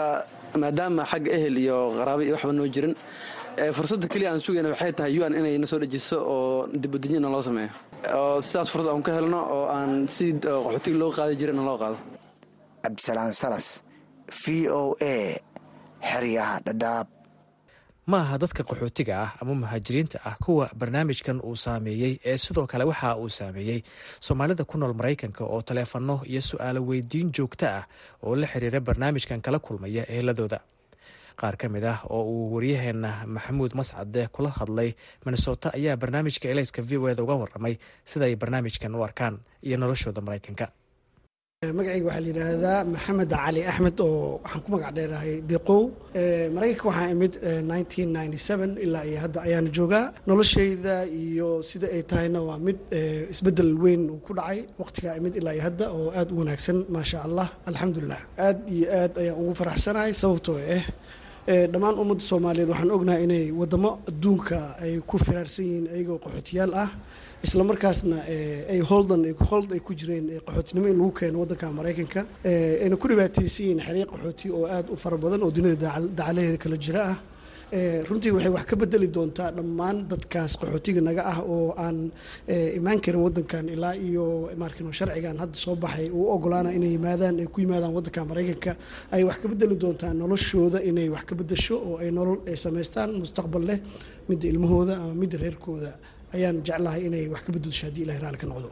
[0.61, 2.93] maadaama xagga ehel iyo qaraabo iyo waxba noo jirin
[3.77, 7.69] fursadda keliya aan sugayna waxay tahay un inay na soo dejiso oo dibudejina loo sameeyo.
[8.15, 11.97] Oo sidaas fursad aan ka helno oo aan si qaxootiga loo qaadi jirana loo qaado.
[12.83, 13.83] Cabdisalaan salas
[14.41, 15.15] v o a
[16.09, 17.07] xeryaha dhadhaab
[18.09, 22.83] ma aha dadka qaxootiga ah ama muhaajiriinta ah kuwa barnaamijkan uu saameeyey ee sidoo kale
[22.91, 23.79] waxa uu saameeyey
[24.25, 27.83] soomaalida ku nool maraykanka oo taleefanno iyo su'aalo weydiin joogto ah
[28.23, 30.59] oo la xiriira barnaamijkan kala kulmaya eheladooda
[31.39, 34.89] qaar ka mid ah oo uu waryaheena maxamuud mascade kula hadlay
[35.25, 39.35] minnesota ayaa barnaamijka elayska v o eda uga waramay sida ay barnaamijkan u arkaan
[39.67, 40.65] iyo noloshooda maraykanka
[41.63, 45.81] magacayga waxaa la yidhaahdaa maxamed cali axmed oo waxaan ku magac dheerahay deqow
[46.55, 47.33] maraykanka waxaa imid
[48.85, 50.05] ilaa iyo hadda ayaana joogaa.
[50.27, 52.77] Noloshayda iyo sida ay tahayna waa mid
[53.33, 57.47] isbeddel weyn ku dhacay waqtigaa imid ilaa iyo hadda oo aad u wanaagsan maasha allah
[57.69, 60.83] alxamdulilah aad iyo aad ayaan ugu faraxsanahay sababtoo ah
[61.71, 66.89] dhammaan ummadda soomaaliyeed waxaan ognahay inay wadamo adduunka ay ku firaarsan yihiin ayagoo qaxootiyaal ah
[67.45, 68.17] isla markaasna
[68.73, 72.21] ay holdan hold ay ku jireen qaxootinimo in lagu keeno waddanka maraykanka.
[72.83, 77.01] Ayna ku dhibaataysan yihiin qaxooti oo aad u fara badan oo dunida dacalaheeda kala jira
[77.13, 77.17] ah.
[78.09, 82.11] Runtii waxay wax ka bedeli doontaa dhammaan dadkaas qaxootiga naga ah oo aan
[82.77, 87.47] imaan karin wadankan ilaa iyo markino sharcigan hadda soo baxay uu ogolaana inay yimaadaan ay
[87.47, 88.71] ku yimaadaan wadanka maraykanka.
[89.15, 93.09] Ay wax ka bedeli doontaa noloshooda inay wax ka bedesho oo ay nolol ay samaystaan
[93.21, 93.79] mustaqbal leh
[94.27, 95.91] midda ilmahooda ama midda reerkooda
[96.35, 98.69] ayaan jeclahay inay wax ka bedelsho haddii ilahay raalli ka noqdo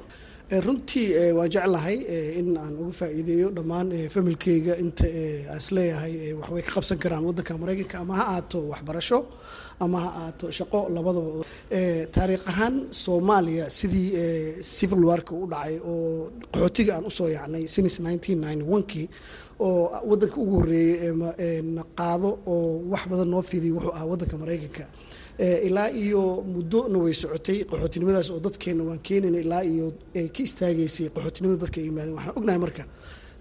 [0.65, 1.97] runtii waan jeclahay
[2.39, 5.07] in aan uga faa'iideeyo dhammaan familkeyga inta
[5.51, 9.19] aan is leeyahay waxbay ka qabsan karaan waddanka maraykanka ama ha ahaato waxbarasho
[9.83, 11.43] ama ha ahaato shaqo labadaba.
[12.15, 14.07] Taariikh ahaan soomaaliya sidii
[14.75, 17.95] civil warka u dhacay oo qaxootiga aan u soo yacnay since
[18.91, 19.05] kii
[19.59, 21.11] oo waddanka ugu horreeyey
[21.99, 24.85] qaado oo wax badan noo fidiy wuxuu ahaa waddanka maraykanka
[25.39, 26.21] ilaa iyo
[26.53, 29.85] muddona way socotay qaxootinimadaas oo dadkeenna waan keenayna ilaa iyo
[30.19, 32.15] ay ka istaagaysay qaxootinimada dadka ay yimaadeen.
[32.17, 32.83] Waxaan ognahay marka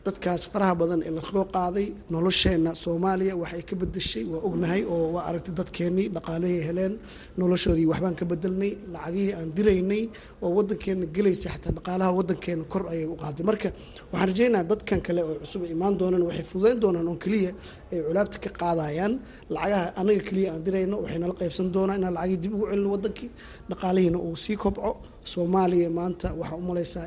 [0.07, 4.82] dadkaas faraha badan ee la soo qaaday nolosheenna soomaaliya wax ay ka bedeshay waa ognahay
[4.94, 6.92] oo waa aragtay dadkeennii dhaqaalihii heleen.
[7.40, 10.02] Noloshoodii waxbaan ka bedelnay lacagihii aan diraynay
[10.44, 13.44] oo wadankeena gelaysa xataa dhaqaalaha wadankeena kor ayay u qaaday.
[13.50, 13.68] Marka
[14.12, 17.50] waxaan rajaynaha dadkan kale oo cusub imaan doonaan waxay fududayn doonaan oo keliya
[17.92, 19.12] ay culaabta ka qaadayaan.
[19.54, 23.28] Lacagaha anaga keliya aan dirayno waxay nala qaybsan doonaan inaan lacagii dib ugu celino wadankii
[23.70, 24.90] dhaqaalihiina uu sii kobco
[25.32, 26.62] soomaaliya maanta waxaa u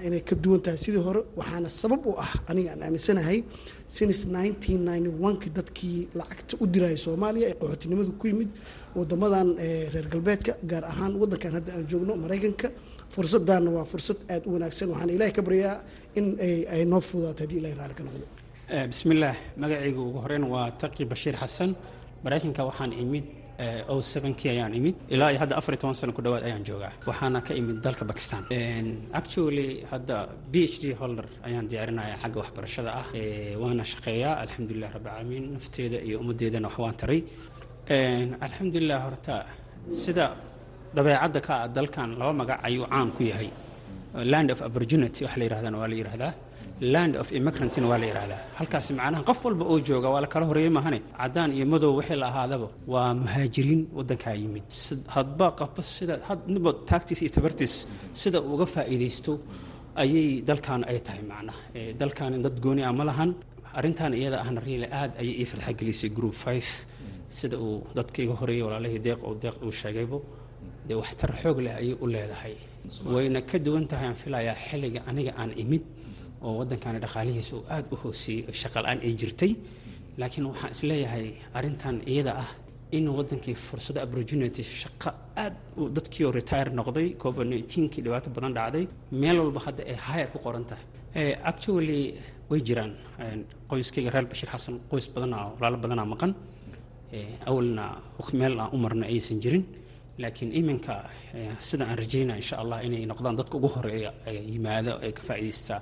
[0.08, 3.38] inay ka duwan tahay sidii hore waxaana sabab u ah aniga aan aaminsanahay
[3.98, 4.20] since
[5.42, 8.50] ki dadkii lacagta u diraya soomaaliya ee qaxootinimadu ku yimid
[9.00, 9.48] wadamadan
[9.94, 12.70] reer galbeedka gaar ahaan wadankan hadda aan joogno maraykanka.
[13.14, 15.76] Fursadana waa fursad aada u wanaagsan waxaan ilahay ka baryaa
[16.20, 16.26] in
[16.76, 18.26] ay noo fududaato haddii ilahay raali ka noqdo.
[18.92, 21.72] Bismillaah magacayga ugu horeyn waa taqi bashiir xasan
[22.24, 23.26] maraykanka waxaan imid
[23.92, 24.96] o sevenkii ayaan imid.
[25.14, 26.94] Ilaa iyo hadda afar iyo toban sano ku dhowaad ayaan joogaa.
[27.10, 28.44] Waxaana ka imid dalka bakistan
[29.20, 30.16] actually hadda
[30.52, 33.08] b h d holder ayaan diyaarinaya xagga waxbarashada ah.
[33.62, 34.36] Waana shaqeeyaa.
[34.44, 37.20] Alxamdulilah rabbi caalamiin nafteeda iyo ummaddeedana wax waan taray.
[38.46, 39.36] Alxamdulilah horta
[40.04, 40.26] sida
[40.96, 43.50] dabeecadda ka ah dalkan laba magac ayuu caan ku yahay.
[44.32, 46.32] Land of opportunity waxa la yirahdana waa la yidhahdaa
[46.94, 50.46] land of immigrantina waa la yidhahdaa halkaasi macnaha qof walba oo jooga waa la kala
[50.50, 54.66] horeeyey mahane caddaan iyo madow wixii la ahaadaba waa muhaajiriin waddankaa yimid.
[55.16, 57.74] Hadba qofba sida hadba taagtiis iyo tabartiis
[58.22, 59.32] sida uga faa'iidaysto
[60.04, 61.60] ayay dalkan ay tahay macnaha.
[62.02, 63.32] Dalkan dad gooni ah ma lahan.
[63.78, 66.68] Arrintan iyada ahna riile aad ayay ii farxa gelisay group five.
[67.38, 70.18] Sida uu dadka iga horeeyey walaalahii deeq oo deeq uu sheegaybo
[70.88, 72.56] dee waxtar xoog leh ayay u leedahay.
[73.14, 75.84] Wayna ka duwan tahay aan filayaa xilliga aniga aan imid
[76.46, 79.52] oo waddankani dhaqaalihiisa uu aada u hooseeyey oo shaqala-aan ay jirtay.
[80.20, 81.28] Laakiin waxaan is leeyahay
[81.58, 82.50] arrintan iyada ah
[82.98, 85.10] in waddankii fursado opportunity shaqo
[85.44, 85.56] aad
[85.98, 88.86] dadkii oo retire noqday covid nineteen-kii dhibaato badan dhacday
[89.22, 90.86] meel walba hadda ay hire ku qoran tahay.
[91.52, 92.02] Actually
[92.50, 92.92] way jiraan.
[93.70, 96.32] Qoyskayga reer bashiir xasan qoys badanaa walaalo badanaa maqan.
[97.50, 97.86] Awalna
[98.34, 99.64] meel aan u marna aysan jirin.
[100.22, 100.94] Laakiin iminka
[101.68, 104.12] sida aan rajaynaa insha allah inay noqdaan dadka ugu horreeya
[104.52, 105.80] yimaado ee ka faa'iidaystaa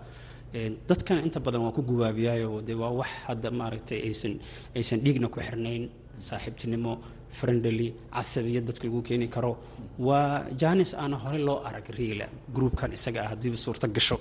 [0.89, 2.62] dadkana inta badan waa ku gubaabiyaayo.
[2.62, 4.39] De waa wax hadda maaragtay aysan
[4.76, 5.89] aysan dhiigna ku xirnayn.
[6.20, 6.98] Saaxiibtinimo
[7.30, 9.58] friendly casabiyad dadka lagu keeni karo.
[10.00, 12.26] Waa janis aana horey loo arag riila
[12.56, 14.18] groupkan isaga ah haddiiba suurto gasho.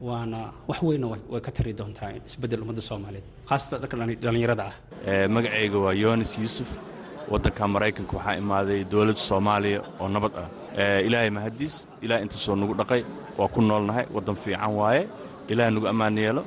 [0.00, 4.74] Waana wax weyna way ka tari doontaa isbeddel ummadda soomaaliyeed khaasatan dhanka dhallinyarada ah.
[5.34, 6.70] Magacayga waa yonis yuusuf.
[7.32, 10.48] Waddanka maraykanka waxaa imaaday dowladda soomaaliya oo nabad ah.
[11.06, 13.02] Ilaahay mahadiis ilaah intaasoo nagu dhaqay
[13.38, 14.06] waa ku noolnahay.
[14.14, 15.02] Waddan fiican waaye
[15.48, 16.42] ilaah nagu ammaan yeelo.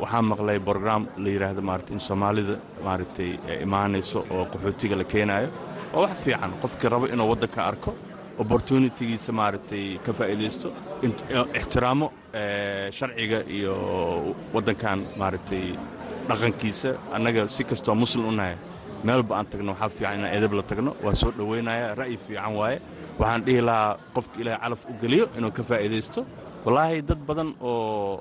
[0.00, 3.30] Waxaa maqlay brogram la yidhaahdo maarata in soomaalida maaragtay
[3.62, 5.48] imaanayso oo qaxootiga la keenaayo
[5.92, 7.90] waa wax fiican qofkii rabo inuu waddanka arko
[8.38, 10.68] opportunitigiisa maaragtay ka faa'iidaysto
[11.58, 12.06] ixtiraamo
[12.98, 13.74] sharciga iyo
[14.54, 15.64] waddankan maaragtay
[16.28, 16.90] dhaqankiisa.
[17.14, 18.56] Annaga si kastoo muslim u nahay
[19.04, 22.78] meelba aan tagno waxaa fiican inaan edab la tagno waa soo dhowaynaya ra'yi fiican waaye.
[23.18, 26.20] Waxaan dhihi lahaa qofka ilaahay calaf u geliyo inuu ka faa'iidaysto
[26.66, 28.18] wallaahi dad badan oo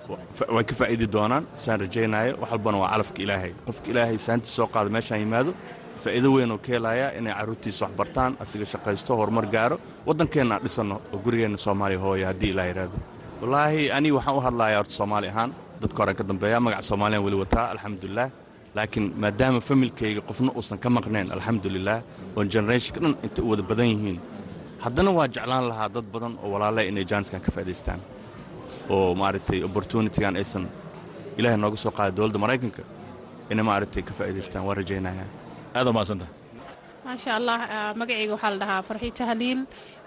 [0.55, 2.33] way ka faa'iidi doonaan saan rajaynayo.
[2.41, 3.51] Wax walbana waa calafka ilaahay.
[3.65, 5.51] Qofka ilaahay saantiis soo qaada meeshaan yimaado
[6.03, 8.09] faa'iido weyn oo ka helayaa inay carruurtiisa wax
[8.43, 9.77] asiga shaqaysto horumar gaaro
[10.07, 12.97] waddankeenna dhisanno oo gurigeenna soomaaliya hooya haddii ilaa yidhaahdo
[13.41, 15.51] wallaahi aniga waxaan u hadlayaa horta soomaali ahaan.
[15.81, 18.27] Dadka horean ka dambeeya magaca soomaaliyaan weli wataa alxamdulilah
[18.77, 21.97] laakiin maadaama familkayga qofna uusan ka maqnayn alxamdulilah
[22.37, 24.17] oon generationka dhan intay u wada badan yihiin.
[24.83, 27.99] Haddana waa jeclaan lahaa dad badan oo walaalay inay jaaniskan ka faa'idaystaan
[28.93, 30.65] oo maaragtay opportunitigan aysan
[31.37, 32.83] ilaahay nooga soo qaaday dowladda maraykanka
[33.51, 35.27] inay maaragtay ka faa'idaystaan waa rajaynayaa.
[35.77, 36.27] Aad umahadsanta
[37.05, 37.57] maasha allah
[37.99, 39.59] magacayga waxaa la dhahaa farxi tahliil.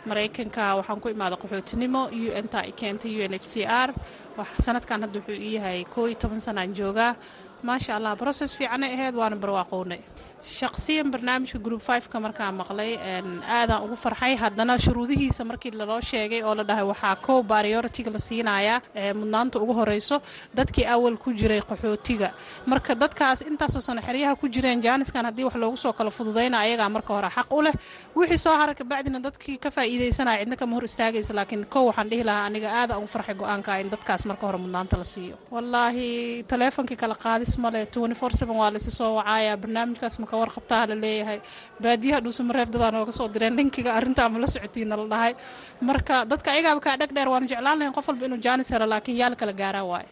[0.08, 3.88] Maraykanka waxaan ku imaada qaxootinimo u n ta ay keentay u n h c r.
[4.64, 7.12] Sanadkan hadda wuxuu ii yahay koo iyo toban sanaan joogaa.
[7.66, 10.00] Maasha allah broses fiicanay ahayd waana barwaaqownay
[10.42, 11.82] shaqsiyan barnaamijka group
[12.12, 12.96] ka markaan maqlay
[13.48, 14.36] aadaan ugu farxay.
[14.36, 18.80] Haddana shuruudihiisa markii laloo sheegay oo la dhahay waxaa kow prioritiga la siinayaa
[19.14, 20.20] mudnaanta ugu horeyso
[20.54, 22.30] dadkii awal ku jiray qaxootiga.
[22.66, 26.88] Marka dadkaas intaasoo sano xeryaha ku jireen jaaniskan haddii wax loogu soo kala fududayna ayagaa
[26.88, 27.74] marka hore xaq u leh.
[28.16, 32.24] Wixii soo hara kabacdina dadkii ka faa'iidaysanaya cidna kama hor istaagaysa laakiin kow waxaan dhihi
[32.24, 35.36] lahaa aniga aada ugu farxay go'aanka in dadkaas marka hore mudnaanta la siiyo.
[35.50, 37.86] Wallaahi taleefonkii kala qaadis male
[38.58, 41.38] waa laysu soo wacaaya barnaamijkaas maka warqabtaa la leeyahay.
[41.80, 45.32] Baadiyaha dhuusamareeb dadaa nooga soo direen linkiga arrintaa ma la socotiina la dhahay.
[45.88, 49.16] Marka dadka ayagaaba kaa dheg dheer waanu jeclaan lahayn qof walba inuu jaanis helo laakiin
[49.20, 50.08] yaa la kala gaaraa waaye.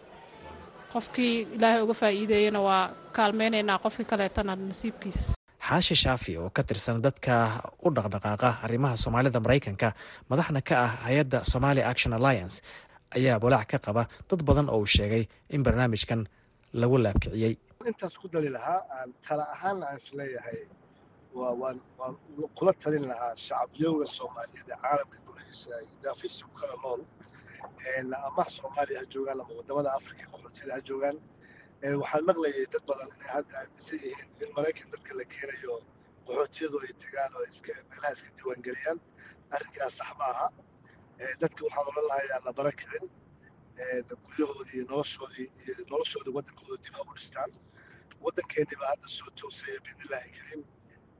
[0.92, 2.82] Qofkii ilaahay uga faa'iideeyana waa
[3.16, 5.20] kaalmaynaynaa qofkii kaleetana nasiibkiis.
[5.68, 7.34] Xaashi shaafi oo ka tirsan dadka
[7.84, 9.88] u dhaqdhaqaaqa arrimaha soomaalida maraykanka
[10.30, 12.56] madaxna ka ah hay'adda somali action alliance
[13.16, 16.20] ayaa walaac ka qaba dad badan oo uu sheegay in barnaamijkan
[16.80, 17.52] lagu laabkiciyey
[17.88, 20.60] intaas ku dali lahaa aan tala ahaan aan is leeyahay
[21.60, 21.78] waan
[22.58, 27.02] kula talin lahaa shacabiyowga soomaaliyeed ee caalamka gudihiisa daafiisa ku kala nool
[28.28, 31.16] ama soomaaliya ha joogaan ama waddamada afrika qaxootiyada ha joogaan.
[32.02, 35.74] Waxaan maqlayay dad badan inay hadda aaminsan yihiin in maraykan dadka la keenayo
[36.26, 37.44] qaxootiyadu ay tagaan oo
[37.90, 38.98] meelaha iska diiwaangeliyaan.
[39.54, 40.46] Arrinkaas sax ma aha.
[41.42, 43.04] Dadka waxaan odhan lahaa aan la bara kicin
[44.24, 47.50] guryahoodii noloshoodii iyo noloshoodii waddankooda dib ha u dhistaan
[48.24, 50.62] waddankeennii hadda soo toosaya biidnillaahi kariim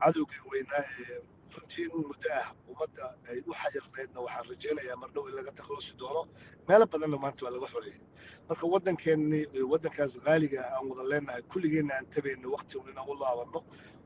[0.01, 1.17] cadowgii weynaa ee
[1.55, 6.21] runtii in muddo ah ummadda ay u xayirneedna waxaan rajaynayaa mar in laga takhalusi doono
[6.67, 8.01] meelo badanna maanta waa laga xoreeyey
[8.49, 13.59] marka waddankeennii waddankaas qaaliga aan wada leenahay kulligeenna aan tabayno waqti un inaan u laabanno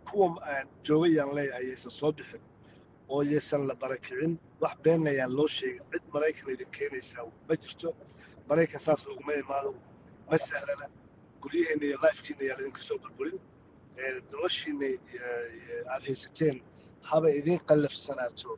[0.08, 2.42] kuwa aan joogayaan leeyahay yaysan soo bixin
[3.14, 7.89] oo yaysan la barakicin wax beenna ayaan loo sheegin cid maraykan idin keenaysaa ma jirto
[8.50, 9.72] maraykan saas laguma imaado
[10.30, 10.86] ma sahlana
[11.44, 13.39] guryaheenna iyo lifekiina ayaan idinka soo burburin
[14.32, 14.88] noloshiina
[15.94, 16.58] aad haysateen
[17.10, 18.52] haba idiin qallafsanaato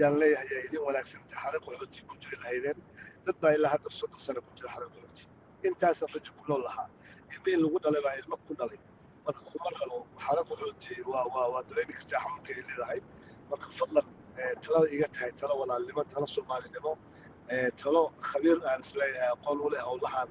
[0.00, 2.78] yaan leeyahay yaa idiin wanaagsanta xare qaxooti ku jiri lahaydeen.
[3.26, 5.22] Dad baa ilaa hadda soddon sano ku jira xare qaxooti.
[5.68, 6.88] Intaasan rajo ku nool lahaa.
[7.32, 8.78] Ilmihii lagu dhalay baa ilmo ku dhalay.
[9.24, 13.00] Marka kuma rabo xare qaxooti waa dareemi kartaa xanuunka ay leedahay.
[13.50, 14.06] Marka fadlan
[14.62, 16.92] talada iga tahay talo walaalnimo talo soomaalinimo
[17.80, 20.28] talo khabiir aan is leeyahay aqoon u leh howlahan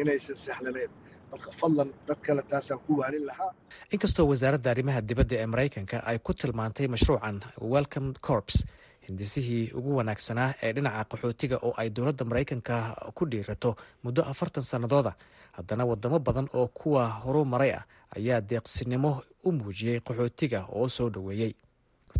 [0.00, 0.90] inaysan sahlaneen
[1.30, 3.52] marka fadlan dad kale taasaan ku waanin lahaa.
[3.92, 8.64] Inkastoo wasaaradda arrimaha dibadda ee maraykanka ay ku tilmaantay mashruucan welcome corps
[9.08, 12.74] hindisihii ugu wanaagsanaa ee dhinaca qaxootiga oo ay dowladda maraykanka
[13.14, 15.12] ku dhiirato muddo afartan sannadooda.
[15.56, 17.84] Haddana wadamo badan oo kuwa horu maray ah
[18.16, 21.52] ayaa deeqsinimo u muujiyey qaxootiga oo soo dhoweeyey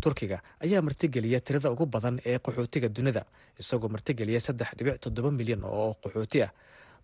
[0.01, 3.25] turkiga ayaa martigeliya tirada ugu badan ee qaxootiga dunida
[3.59, 6.51] isagoo martigeliya saddex dhibic toddoba milyan oo qaxooti ah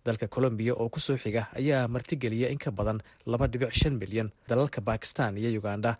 [0.04, 4.28] dalka colombiya oo ku soo xiga ayaa martigeliya in ka badan laba dhibic shan milyan.
[4.48, 5.96] Dalalka bakistan iyo uganda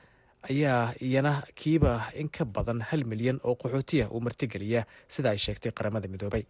[0.50, 5.72] ayaa iyana kiiba in ka badan hal milyan oo qaxootiya uu martigeliya sida ay sheegtay
[5.72, 6.44] qaramada midoobay.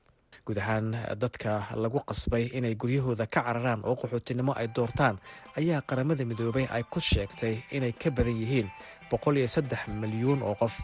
[0.44, 5.16] Guud ahaan dadka lagu qasbay inay guryahooda ka cararaan oo qaxootinimo ay doortaan
[5.56, 8.68] ayaa qaramada midoobay ay ku sheegtay inay ka badan yihiin
[9.10, 10.74] boqol iyo saddex milyuun oo qof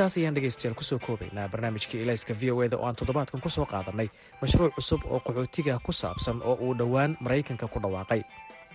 [0.00, 3.48] intaas ayaan dhegaystayaal ku soo koobaynaa barnaamijkii ilayska v o eda oo aan toddobaadkan ku
[3.52, 4.08] soo qaadannay
[4.40, 8.22] mashruuc cusub oo qaxootiga ku saabsan oo uu dhowaan maraykanka ku dhawaaqay.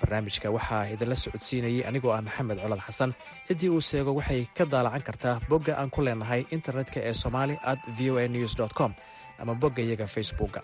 [0.02, 3.12] Barnaamijka waxaa idinla socodsiinayay anigoo ah maxamed colad xasan
[3.48, 7.80] ciddii uu seego waxay ka daalacan kartaa bogga aan ku leenahay internetka ee somali at
[7.98, 8.94] v o a news com
[9.42, 10.62] ama bogga iyaga facebookga.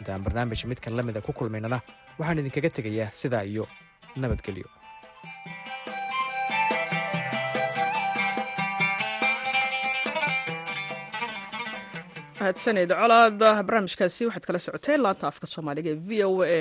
[0.00, 1.80] Intaan barnaamij midkan la mida ku kulmaynana
[2.18, 3.68] waxaan idinkaga tegayaa sidaa iyo
[4.16, 4.68] nabadgelyo
[12.42, 16.58] mahadsaned colaad barnaamijkaasi waxaad kala socoteen laanta afka soomaaliga ee v o a.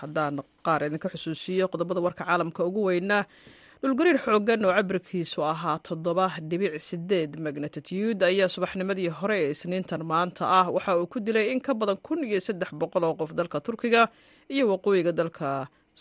[0.00, 3.24] Haddaan qaar idinka xusuusiyo qodobada warka caalamka ugu weynaa
[3.82, 10.42] dhulgariir xoogan oo cabirkiisu ahaa toddoba dhibic sideed magnatitude ayaa subaxnimadii hore ee isniintan maanta
[10.58, 10.66] ah.
[10.76, 14.02] Waxa uu ku dilay in ka badan kun iyo saddex boqol oo qof dalka turkiga
[14.54, 15.48] iyo waqooyiga dalka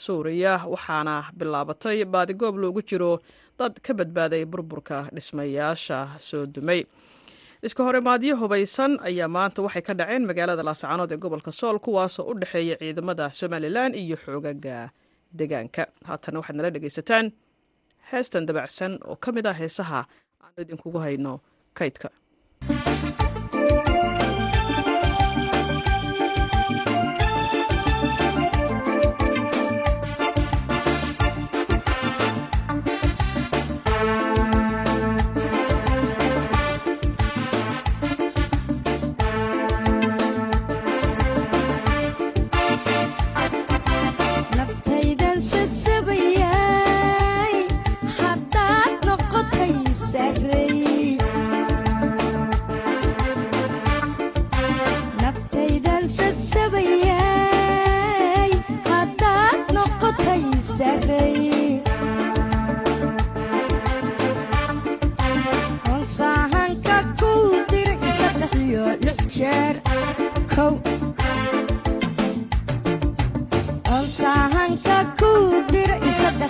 [0.03, 3.11] suuriya waxaana bilaabatay baadigoob loogu jiro
[3.59, 5.97] dad ka badbaaday burburka dhismayaasha
[6.27, 6.81] soo dumay
[7.63, 12.33] iska horimaadyo hubaysan ayaa maanta waxay ka dhaceen magaalada laascaanood ee gobolka sool kuwaasoo u
[12.39, 14.89] dhexeeya ciidamada somalilan iyo xoogaga
[15.37, 15.83] deegaanka.
[16.07, 17.25] Haatana waxaad nala dhegaysataan
[18.11, 20.05] heestan dabacsan oo ka mid ah heesaha
[20.43, 21.39] aanu idinkugu hayno
[21.73, 22.09] kaydka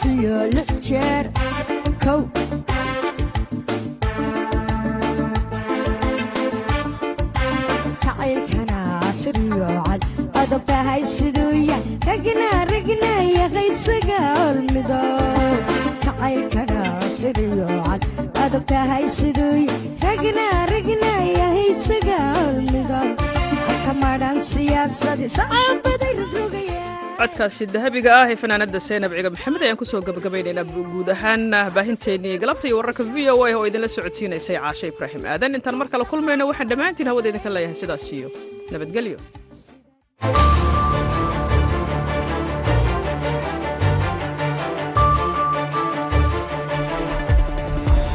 [0.02, 0.38] safiyo
[0.88, 1.26] jeer
[2.04, 2.22] kow
[8.04, 8.80] jacaylkana
[9.20, 10.02] siriyo cad
[10.42, 11.78] adogtahay siduu ya
[12.08, 15.02] ragnaa ragnaa yahay isaga hormido
[16.06, 16.82] jacaylkana
[17.20, 18.04] siriyo cad
[18.46, 19.76] adogtahay siduu ya
[20.08, 23.02] ragnaa ragnaa yahay isaga hormido
[23.86, 25.94] ka madhan siyaasadii sacaaba
[27.20, 31.44] codkaasi dahabiga ah ee fanaanada seenab ciga maxamed ayaan ku soo gabagabaynaynaa guud ahaan
[31.78, 35.58] baahinteennii galabta iyo wararka v o a oo idinla socodsiinaysay caashe ibraahim aadan.
[35.60, 38.30] Intaan mar kale kulmayno waxaan dhammaantiin hawada idinka leeyahay sidaas iyo
[38.74, 39.18] nabadgelyo